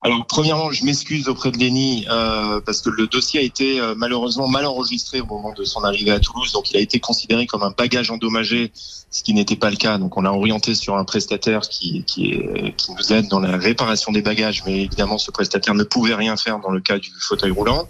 Alors 0.00 0.26
premièrement, 0.28 0.70
je 0.70 0.84
m'excuse 0.84 1.28
auprès 1.28 1.50
de 1.50 1.58
Lenny 1.58 2.06
euh, 2.08 2.60
parce 2.64 2.82
que 2.82 2.88
le 2.90 3.08
dossier 3.08 3.40
a 3.40 3.42
été 3.42 3.80
euh, 3.80 3.94
malheureusement 3.96 4.46
mal 4.46 4.64
enregistré 4.64 5.20
au 5.20 5.26
moment 5.26 5.52
de 5.52 5.64
son 5.64 5.82
arrivée 5.82 6.12
à 6.12 6.20
Toulouse, 6.20 6.52
donc 6.52 6.70
il 6.70 6.76
a 6.76 6.80
été 6.80 7.00
considéré 7.00 7.46
comme 7.46 7.64
un 7.64 7.72
bagage 7.76 8.08
endommagé, 8.12 8.70
ce 9.10 9.24
qui 9.24 9.34
n'était 9.34 9.56
pas 9.56 9.70
le 9.70 9.76
cas. 9.76 9.98
Donc 9.98 10.16
on 10.16 10.20
l'a 10.22 10.32
orienté 10.32 10.76
sur 10.76 10.96
un 10.96 11.04
prestataire 11.04 11.62
qui, 11.62 12.04
qui, 12.04 12.38
qui 12.76 12.92
nous 12.92 13.12
aide 13.12 13.26
dans 13.26 13.40
la 13.40 13.56
réparation 13.56 14.12
des 14.12 14.22
bagages, 14.22 14.62
mais 14.64 14.82
évidemment 14.84 15.18
ce 15.18 15.32
prestataire 15.32 15.74
ne 15.74 15.82
pouvait 15.82 16.14
rien 16.14 16.36
faire 16.36 16.60
dans 16.60 16.70
le 16.70 16.80
cas 16.80 16.98
du 16.98 17.10
fauteuil 17.18 17.50
roulant. 17.50 17.88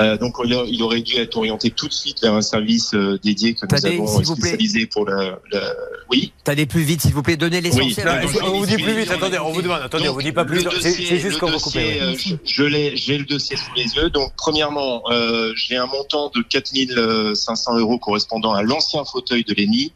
Euh, 0.00 0.16
donc 0.16 0.34
il 0.44 0.54
a- 0.54 0.64
il 0.66 0.82
aurait 0.82 1.02
dû 1.02 1.16
être 1.16 1.36
orienté 1.36 1.70
tout 1.70 1.86
de 1.88 1.92
suite 1.92 2.20
vers 2.22 2.34
un 2.34 2.40
service 2.42 2.94
euh, 2.94 3.18
dédié 3.22 3.54
que 3.54 3.66
nous 3.66 3.68
avons 3.94 4.04
vous 4.06 4.24
spécialisé 4.40 4.86
pour 4.86 5.04
la, 5.06 5.38
la- 5.52 5.74
Oui. 6.10 6.32
T'allez 6.44 6.66
plus 6.66 6.82
vite, 6.82 7.02
s'il 7.02 7.12
vous 7.12 7.22
plaît, 7.22 7.36
donnez 7.36 7.60
l'essentiel. 7.60 8.06
Donc, 8.22 8.42
on 8.42 8.58
vous 8.58 8.66
dit 8.66 8.76
plus 8.76 8.92
oui, 8.94 9.00
vite, 9.02 9.10
attendez, 9.10 9.38
on 9.38 9.52
vous 9.52 9.62
demande, 9.62 9.82
attendez, 9.82 10.08
on 10.08 10.14
vous 10.14 10.22
dit 10.22 10.32
pas 10.32 10.44
plus. 10.44 10.64
C'est 10.80 11.18
juste 11.18 11.34
le 11.34 11.38
qu'on 11.38 11.46
va 11.46 11.52
dossier, 11.52 11.70
couper. 11.82 12.00
euh, 12.02 12.14
je, 12.16 12.34
je 12.44 12.62
l'ai, 12.64 12.96
j'ai 12.96 13.18
le 13.18 13.24
dossier 13.24 13.56
sous 13.56 13.72
les 13.76 13.84
yeux. 13.94 14.10
Donc, 14.10 14.32
premièrement, 14.36 15.02
euh, 15.10 15.52
j'ai 15.56 15.76
un 15.76 15.86
montant 15.86 16.30
de 16.34 16.42
4500 16.42 17.78
euros 17.78 17.98
correspondant 17.98 18.52
à 18.52 18.62
l'ancien 18.62 19.04
fauteuil 19.04 19.44
de 19.44 19.54
Lenny. 19.54 19.92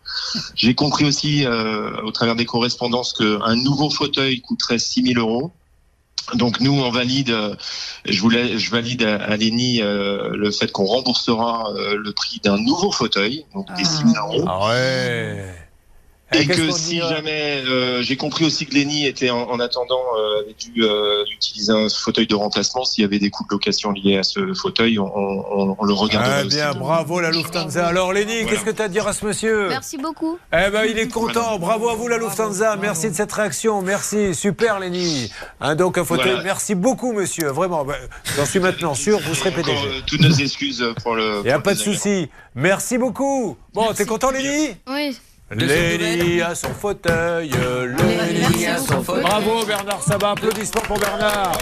J'ai 0.54 0.74
compris 0.74 1.04
aussi, 1.04 1.44
euh, 1.46 1.90
au 2.04 2.10
travers 2.12 2.36
des 2.36 2.44
correspondances, 2.44 3.12
qu'un 3.14 3.56
nouveau 3.56 3.90
fauteuil 3.90 4.40
coûterait 4.40 4.78
6000 4.78 5.18
euros. 5.18 5.52
Donc 6.32 6.60
nous 6.60 6.72
on 6.72 6.90
valide, 6.90 7.30
euh, 7.30 7.54
je 8.06 8.20
voulais, 8.20 8.58
je 8.58 8.70
valide 8.70 9.02
à, 9.02 9.16
à 9.16 9.34
euh, 9.34 10.30
le 10.34 10.50
fait 10.50 10.72
qu'on 10.72 10.84
remboursera 10.84 11.70
euh, 11.76 11.96
le 11.96 12.12
prix 12.12 12.40
d'un 12.42 12.56
nouveau 12.56 12.90
fauteuil, 12.90 13.44
donc 13.54 13.66
des 13.76 13.84
6000 13.84 14.16
euros. 14.16 14.44
Ah 14.46 14.68
ouais. 14.68 15.63
Et 16.32 16.46
que 16.46 16.70
si 16.72 17.00
euh 17.00 17.08
jamais, 17.08 17.62
euh, 17.68 18.02
j'ai 18.02 18.16
compris 18.16 18.44
aussi 18.44 18.66
que 18.66 18.74
Lenny 18.74 19.06
était 19.06 19.30
en, 19.30 19.42
en 19.42 19.60
attendant 19.60 20.00
euh, 20.18 20.40
avait 20.40 20.54
dû 20.58 20.82
euh, 20.82 21.22
utiliser 21.30 21.70
un 21.72 21.88
fauteuil 21.88 22.26
de 22.26 22.34
remplacement. 22.34 22.84
S'il 22.84 23.02
y 23.02 23.04
avait 23.04 23.18
des 23.18 23.30
coûts 23.30 23.44
de 23.44 23.50
location 23.52 23.92
liés 23.92 24.16
à 24.16 24.22
ce 24.22 24.52
fauteuil, 24.54 24.98
on, 24.98 25.04
on- 25.14 25.76
on 25.78 25.84
le 25.84 25.92
regarderait 25.92 26.38
Ah 26.42 26.46
aussi. 26.46 26.56
bien, 26.56 26.72
bravo 26.72 27.20
la 27.20 27.30
Lufthansa. 27.30 27.86
Alors 27.86 28.12
Léni, 28.12 28.46
qu'est-ce 28.46 28.64
que 28.64 28.70
tu 28.70 28.80
as 28.82 28.86
à 28.86 28.88
dire 28.88 29.06
à 29.06 29.12
ce 29.12 29.24
monsieur 29.26 29.68
Merci 29.68 29.96
beaucoup. 29.98 30.38
Eh 30.52 30.70
ben, 30.70 30.84
il 30.88 30.98
est 30.98 31.08
content. 31.08 31.58
Bravo 31.58 31.88
à 31.90 31.94
vous, 31.94 32.08
la 32.08 32.18
Lufthansa. 32.18 32.76
Merci 32.76 33.10
de 33.10 33.14
cette 33.14 33.32
réaction. 33.32 33.82
Merci. 33.82 34.34
Super, 34.34 34.80
Lenny. 34.80 35.30
Hein, 35.60 35.74
donc, 35.76 35.98
un 35.98 36.04
fauteuil. 36.04 36.30
Voilà. 36.30 36.42
Merci 36.42 36.74
beaucoup, 36.74 37.12
monsieur. 37.12 37.48
Vraiment. 37.48 37.84
Ben, 37.84 37.94
J'en 38.36 38.46
suis 38.46 38.60
maintenant 38.60 38.94
sûr. 38.94 39.20
Vous 39.20 39.34
serez 39.34 39.50
Encore, 39.50 39.64
PDG. 39.64 39.86
euh, 39.86 40.00
toutes 40.06 40.20
nos 40.22 40.32
excuses 40.34 40.84
pour 41.02 41.14
le. 41.14 41.40
Il 41.44 41.46
n'y 41.46 41.50
a 41.50 41.60
pas 41.60 41.74
de 41.74 41.78
souci. 41.78 42.28
Merci 42.56 42.98
beaucoup. 42.98 43.56
Bon, 43.74 43.92
t'es 43.94 44.06
content, 44.06 44.30
Lenny? 44.30 44.70
Oui. 44.88 45.16
Lenny 45.56 46.40
a 46.42 46.54
son 46.54 46.68
fauteuil. 46.74 47.50
Lenny 47.50 48.66
a 48.66 48.78
son 48.78 49.02
fauteuil. 49.02 49.22
Bravo, 49.22 49.64
Bernard 49.66 50.02
Sabat. 50.02 50.30
Applaudissements 50.32 50.80
pour 50.82 50.98
Bernard. 50.98 51.58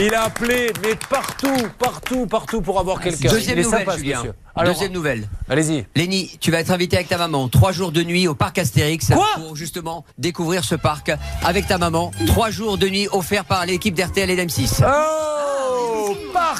Il 0.00 0.14
a 0.14 0.24
appelé, 0.24 0.72
mais 0.82 0.94
partout, 1.08 1.66
partout, 1.78 2.26
partout 2.26 2.60
pour 2.60 2.78
avoir 2.78 3.00
quelqu'un. 3.00 3.30
Deuxième 3.30 3.58
Il 3.58 3.60
est 3.60 3.64
nouvelle, 3.64 3.80
sympa, 3.80 3.96
Julien. 3.96 4.16
monsieur. 4.18 4.32
Alors, 4.54 4.72
Deuxième 4.74 4.92
nouvelle. 4.92 5.28
allez-y. 5.48 5.84
Léni, 5.96 6.36
tu 6.40 6.50
vas 6.50 6.60
être 6.60 6.70
invité 6.70 6.96
avec 6.96 7.08
ta 7.08 7.18
maman 7.18 7.48
trois 7.48 7.72
jours 7.72 7.90
de 7.92 8.02
nuit 8.02 8.28
au 8.28 8.34
parc 8.34 8.58
Astérix 8.58 9.08
Quoi 9.12 9.26
pour 9.36 9.56
justement 9.56 10.04
découvrir 10.18 10.64
ce 10.64 10.74
parc 10.76 11.10
avec 11.44 11.66
ta 11.66 11.78
maman. 11.78 12.10
Trois 12.26 12.50
jours 12.50 12.78
de 12.78 12.88
nuit 12.88 13.08
offerts 13.12 13.44
par 13.44 13.66
l'équipe 13.66 13.94
d'RTL 13.94 14.30
et 14.30 14.36
d'M6. 14.36 14.82
Oh, 14.84 14.86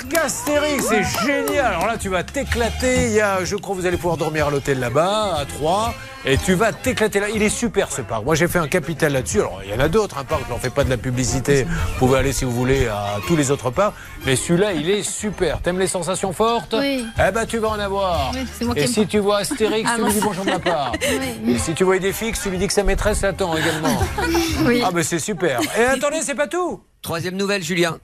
parc 0.08 0.24
Astérix, 0.24 0.84
c'est 0.88 1.02
génial. 1.26 1.66
Alors 1.66 1.86
là, 1.86 1.96
tu 1.98 2.08
vas 2.08 2.22
t'éclater. 2.22 3.06
Il 3.06 3.12
y 3.12 3.20
a, 3.20 3.44
je 3.44 3.56
crois, 3.56 3.74
vous 3.74 3.86
allez 3.86 3.96
pouvoir 3.96 4.16
dormir 4.16 4.46
à 4.46 4.50
l'hôtel 4.50 4.78
là-bas, 4.78 5.36
à 5.38 5.44
Troyes. 5.44 5.94
Et 6.26 6.36
tu 6.36 6.52
vas 6.52 6.72
t'éclater 6.72 7.18
là. 7.18 7.28
Il 7.34 7.42
est 7.42 7.48
super 7.48 7.90
ce 7.90 8.02
parc. 8.02 8.24
Moi, 8.24 8.34
j'ai 8.34 8.46
fait 8.46 8.58
un 8.58 8.68
capital 8.68 9.12
là-dessus. 9.12 9.38
Alors, 9.40 9.62
il 9.64 9.70
y 9.70 9.74
en 9.74 9.80
a 9.80 9.88
d'autres, 9.88 10.18
un 10.18 10.24
parc. 10.24 10.42
Je 10.46 10.52
n'en 10.52 10.58
fais 10.58 10.68
pas 10.68 10.84
de 10.84 10.90
la 10.90 10.98
publicité. 10.98 11.64
Vous 11.64 11.98
pouvez 11.98 12.18
aller, 12.18 12.32
si 12.32 12.44
vous 12.44 12.50
voulez, 12.50 12.88
à 12.88 13.16
tous 13.26 13.36
les 13.36 13.50
autres 13.50 13.70
parcs. 13.70 13.94
Mais 14.26 14.36
celui-là, 14.36 14.72
il 14.74 14.90
est 14.90 15.02
super. 15.02 15.62
T'aimes 15.62 15.78
les 15.78 15.86
sensations 15.86 16.32
fortes 16.34 16.74
Oui. 16.78 17.06
Eh 17.18 17.30
ben, 17.32 17.46
tu 17.46 17.56
vas 17.58 17.68
en 17.70 17.78
avoir. 17.78 18.32
Oui, 18.34 18.46
c'est 18.58 18.64
moi 18.66 18.74
qui 18.74 18.82
Et 18.82 18.86
si 18.86 19.00
pas. 19.00 19.06
tu 19.06 19.18
vois 19.18 19.38
Astérix, 19.38 19.88
Ah 19.90 19.96
tu 19.96 20.04
lui 20.04 20.12
dis 20.12 20.20
bonjour 20.20 20.44
de 20.44 20.50
ma 20.50 20.58
part. 20.58 20.92
Oui. 21.46 21.54
Et 21.54 21.58
si 21.58 21.72
tu 21.72 21.84
vois 21.84 21.96
Idéfix, 21.96 22.40
tu 22.42 22.50
lui 22.50 22.58
dis 22.58 22.66
que 22.66 22.72
sa 22.74 22.84
maîtresse 22.84 23.22
l'attend 23.22 23.56
également. 23.56 23.98
Oui. 24.66 24.82
Ah, 24.84 24.90
mais 24.92 25.02
c'est 25.02 25.18
super. 25.18 25.58
Et 25.78 25.84
attendez, 25.84 26.18
c'est 26.22 26.34
pas 26.34 26.46
tout. 26.46 26.82
Troisième 27.00 27.36
nouvelle, 27.36 27.62
Julien. 27.62 27.98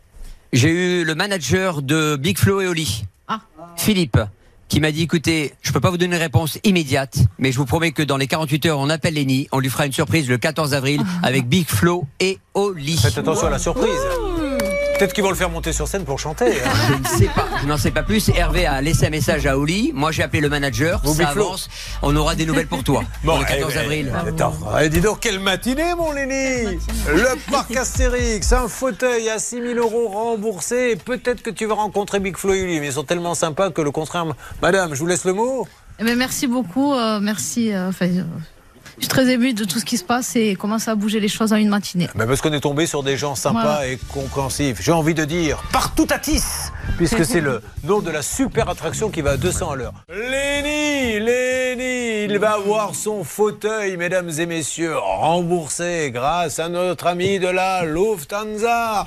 J'ai 0.52 0.70
eu 0.70 1.04
le 1.04 1.14
manager 1.14 1.82
de 1.82 2.16
Big 2.16 2.38
Flo 2.38 2.60
et 2.60 2.66
Oli, 2.66 3.04
Ah. 3.28 3.40
Philippe, 3.76 4.18
qui 4.68 4.80
m'a 4.80 4.90
dit 4.92 5.02
écoutez, 5.02 5.52
je 5.62 5.72
peux 5.72 5.80
pas 5.80 5.90
vous 5.90 5.98
donner 5.98 6.16
une 6.16 6.22
réponse 6.22 6.58
immédiate, 6.64 7.18
mais 7.38 7.52
je 7.52 7.58
vous 7.58 7.66
promets 7.66 7.92
que 7.92 8.02
dans 8.02 8.16
les 8.16 8.26
48 8.26 8.66
heures, 8.66 8.78
on 8.78 8.88
appelle 8.90 9.14
Lenny, 9.14 9.48
on 9.52 9.58
lui 9.58 9.68
fera 9.68 9.86
une 9.86 9.92
surprise 9.92 10.28
le 10.28 10.38
14 10.38 10.74
avril 10.74 11.02
avec 11.22 11.48
Big 11.48 11.66
Flo 11.68 12.04
et 12.20 12.38
Oli. 12.54 12.96
Faites 12.96 13.18
attention 13.18 13.48
à 13.48 13.50
la 13.50 13.58
surprise. 13.58 13.90
Peut-être 14.98 15.12
qu'ils 15.12 15.22
vont 15.24 15.30
le 15.30 15.36
faire 15.36 15.50
monter 15.50 15.72
sur 15.72 15.86
scène 15.88 16.04
pour 16.04 16.18
chanter. 16.18 16.46
hein. 16.46 16.70
Je 16.88 16.94
ne 16.94 17.18
sais 17.20 17.26
pas, 17.26 17.46
je 17.60 17.66
n'en 17.66 17.76
sais 17.76 17.90
pas 17.90 18.02
plus. 18.02 18.30
Hervé 18.30 18.64
a 18.66 18.80
laissé 18.80 19.06
un 19.06 19.10
message 19.10 19.46
à 19.46 19.58
Oli. 19.58 19.92
Moi, 19.94 20.10
j'ai 20.10 20.22
appelé 20.22 20.40
le 20.40 20.48
manager. 20.48 21.00
Vous, 21.04 21.14
Ça 21.14 21.28
avance. 21.28 21.68
On 22.02 22.16
aura 22.16 22.34
des 22.34 22.46
nouvelles 22.46 22.66
pour 22.66 22.82
toi. 22.82 23.02
pour 23.24 23.38
le 23.38 23.44
14 23.44 23.72
eh, 23.74 23.78
avril. 23.78 24.12
eh, 24.24 24.28
Attends, 24.28 24.54
eh, 24.80 24.88
dis 24.88 25.00
donc, 25.00 25.20
quelle 25.20 25.38
matinée, 25.38 25.94
mon 25.94 26.12
Lenny 26.12 26.78
Le 27.08 27.50
parc 27.50 27.76
Astérix, 27.76 28.52
un 28.52 28.68
fauteuil 28.68 29.28
à 29.28 29.38
6 29.38 29.60
000 29.60 29.74
euros 29.74 30.08
remboursé. 30.08 30.96
Peut-être 30.96 31.42
que 31.42 31.50
tu 31.50 31.66
vas 31.66 31.74
rencontrer 31.74 32.18
Big 32.20 32.36
Flo 32.36 32.54
et 32.54 32.62
Oli, 32.62 32.80
mais 32.80 32.86
ils 32.86 32.92
sont 32.94 33.04
tellement 33.04 33.34
sympas 33.34 33.70
que 33.70 33.82
le 33.82 33.90
contraire. 33.90 34.24
Madame, 34.62 34.94
je 34.94 35.00
vous 35.00 35.06
laisse 35.06 35.24
le 35.24 35.34
mot. 35.34 35.68
Eh 35.98 36.04
ben, 36.04 36.16
merci 36.16 36.46
beaucoup. 36.46 36.94
euh, 36.94 37.20
merci. 37.20 37.72
euh, 37.72 37.88
enfin, 37.88 38.06
euh, 38.06 38.22
je 38.98 39.02
suis 39.02 39.08
très 39.08 39.28
émue 39.30 39.52
de 39.54 39.64
tout 39.64 39.78
ce 39.78 39.84
qui 39.84 39.98
se 39.98 40.04
passe 40.04 40.36
et 40.36 40.56
comment 40.56 40.78
ça 40.78 40.92
a 40.92 40.94
bougé 40.94 41.20
les 41.20 41.28
choses 41.28 41.52
en 41.52 41.56
une 41.56 41.68
matinée. 41.68 42.08
Mais 42.14 42.26
parce 42.26 42.40
qu'on 42.40 42.52
est 42.52 42.60
tombé 42.60 42.86
sur 42.86 43.02
des 43.02 43.16
gens 43.16 43.34
sympas 43.34 43.62
Voilà. 43.62 43.86
et 43.88 43.98
compréhensifs. 44.12 44.78
J'ai 44.80 44.92
envie 44.92 45.14
de 45.14 45.24
dire 45.24 45.62
partout 45.72 46.06
à 46.10 46.18
Tis, 46.18 46.42
puisque 46.96 47.24
c'est 47.24 47.40
le 47.40 47.62
nom 47.84 48.00
de 48.00 48.10
la 48.10 48.22
super 48.22 48.68
attraction 48.70 49.10
qui 49.10 49.20
va 49.20 49.32
à 49.32 49.36
200 49.36 49.70
à 49.72 49.76
l'heure. 49.76 49.92
Lenny, 50.08 51.20
Lenny, 51.20 52.24
il 52.24 52.38
va 52.38 52.52
avoir 52.54 52.94
son 52.94 53.22
fauteuil, 53.22 53.96
mesdames 53.96 54.30
et 54.38 54.46
messieurs, 54.46 54.96
remboursé 54.96 56.10
grâce 56.12 56.58
à 56.58 56.68
notre 56.68 57.06
ami 57.06 57.38
de 57.38 57.48
la 57.48 57.84
Lufthansa. 57.84 59.04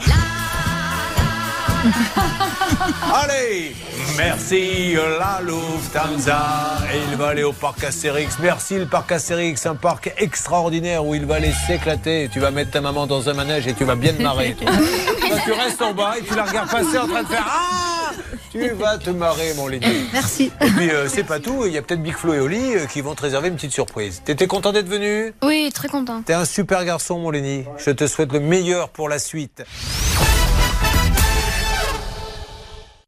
Allez, 3.14 3.76
merci 4.18 4.94
la 4.96 5.40
Lufthansa. 5.42 6.78
Et 6.94 6.98
il 7.12 7.18
va 7.18 7.28
aller 7.30 7.44
au 7.44 7.54
parc 7.54 7.84
Astérix. 7.84 8.38
Merci 8.42 8.78
le 8.78 8.86
parc 8.86 9.12
Astérix, 9.12 9.66
un 9.66 9.76
parc 9.76 10.14
extraordinaire 10.18 11.06
où 11.06 11.16
il 11.16 11.26
va 11.26 11.36
aller 11.36 11.54
s'éclater. 11.68 12.30
Tu 12.32 12.40
vas 12.40 12.52
mettre 12.52 12.72
ta 12.72 12.82
maman 12.82 13.08
dans 13.08 13.30
un 13.30 13.34
manège 13.34 13.68
et 13.68 13.74
tu 13.74 13.86
vas 13.86 13.96
bien 13.96 14.14
te 14.14 14.22
marrer. 14.22 14.56
toi. 14.60 14.72
Toi, 15.30 15.38
tu 15.46 15.52
restes 15.54 15.82
en 15.82 15.94
bas 15.94 16.16
et 16.20 16.24
tu 16.24 16.36
la 16.36 16.44
regardes 16.44 16.70
passer 16.70 16.98
en 16.98 17.08
train 17.08 17.24
de 17.24 17.28
faire 17.28 17.46
Ah 17.48 18.12
Tu 18.52 18.70
vas 18.72 18.98
te 18.98 19.10
marrer, 19.12 19.54
mon 19.56 19.68
Lenny. 19.68 19.86
Merci. 20.12 20.52
Et 20.62 20.70
puis, 20.72 20.90
euh, 20.90 21.08
c'est 21.08 21.24
pas 21.24 21.40
tout. 21.40 21.66
Il 21.66 21.72
y 21.74 21.78
a 21.78 21.82
peut-être 21.82 22.02
Big 22.02 22.16
Flo 22.16 22.34
et 22.34 22.40
Oli 22.40 22.76
euh, 22.76 22.86
qui 22.88 23.02
vont 23.02 23.14
te 23.16 23.22
réserver 23.22 23.50
une 23.50 23.56
petite 23.56 23.72
surprise. 23.74 24.22
T'étais 24.26 24.48
content 24.48 24.72
d'être 24.72 24.90
venu? 24.90 25.34
Oui, 25.44 25.72
très 25.74 25.88
content. 25.88 26.22
T'es 26.24 26.34
un 26.34 26.46
super 26.46 26.84
garçon, 26.84 27.20
mon 27.20 27.30
Lenny. 27.30 27.64
Je 27.78 27.92
te 27.92 28.08
souhaite 28.08 28.34
le 28.34 28.40
meilleur 28.40 28.90
pour 28.90 29.08
la 29.08 29.20
suite. 29.20 29.64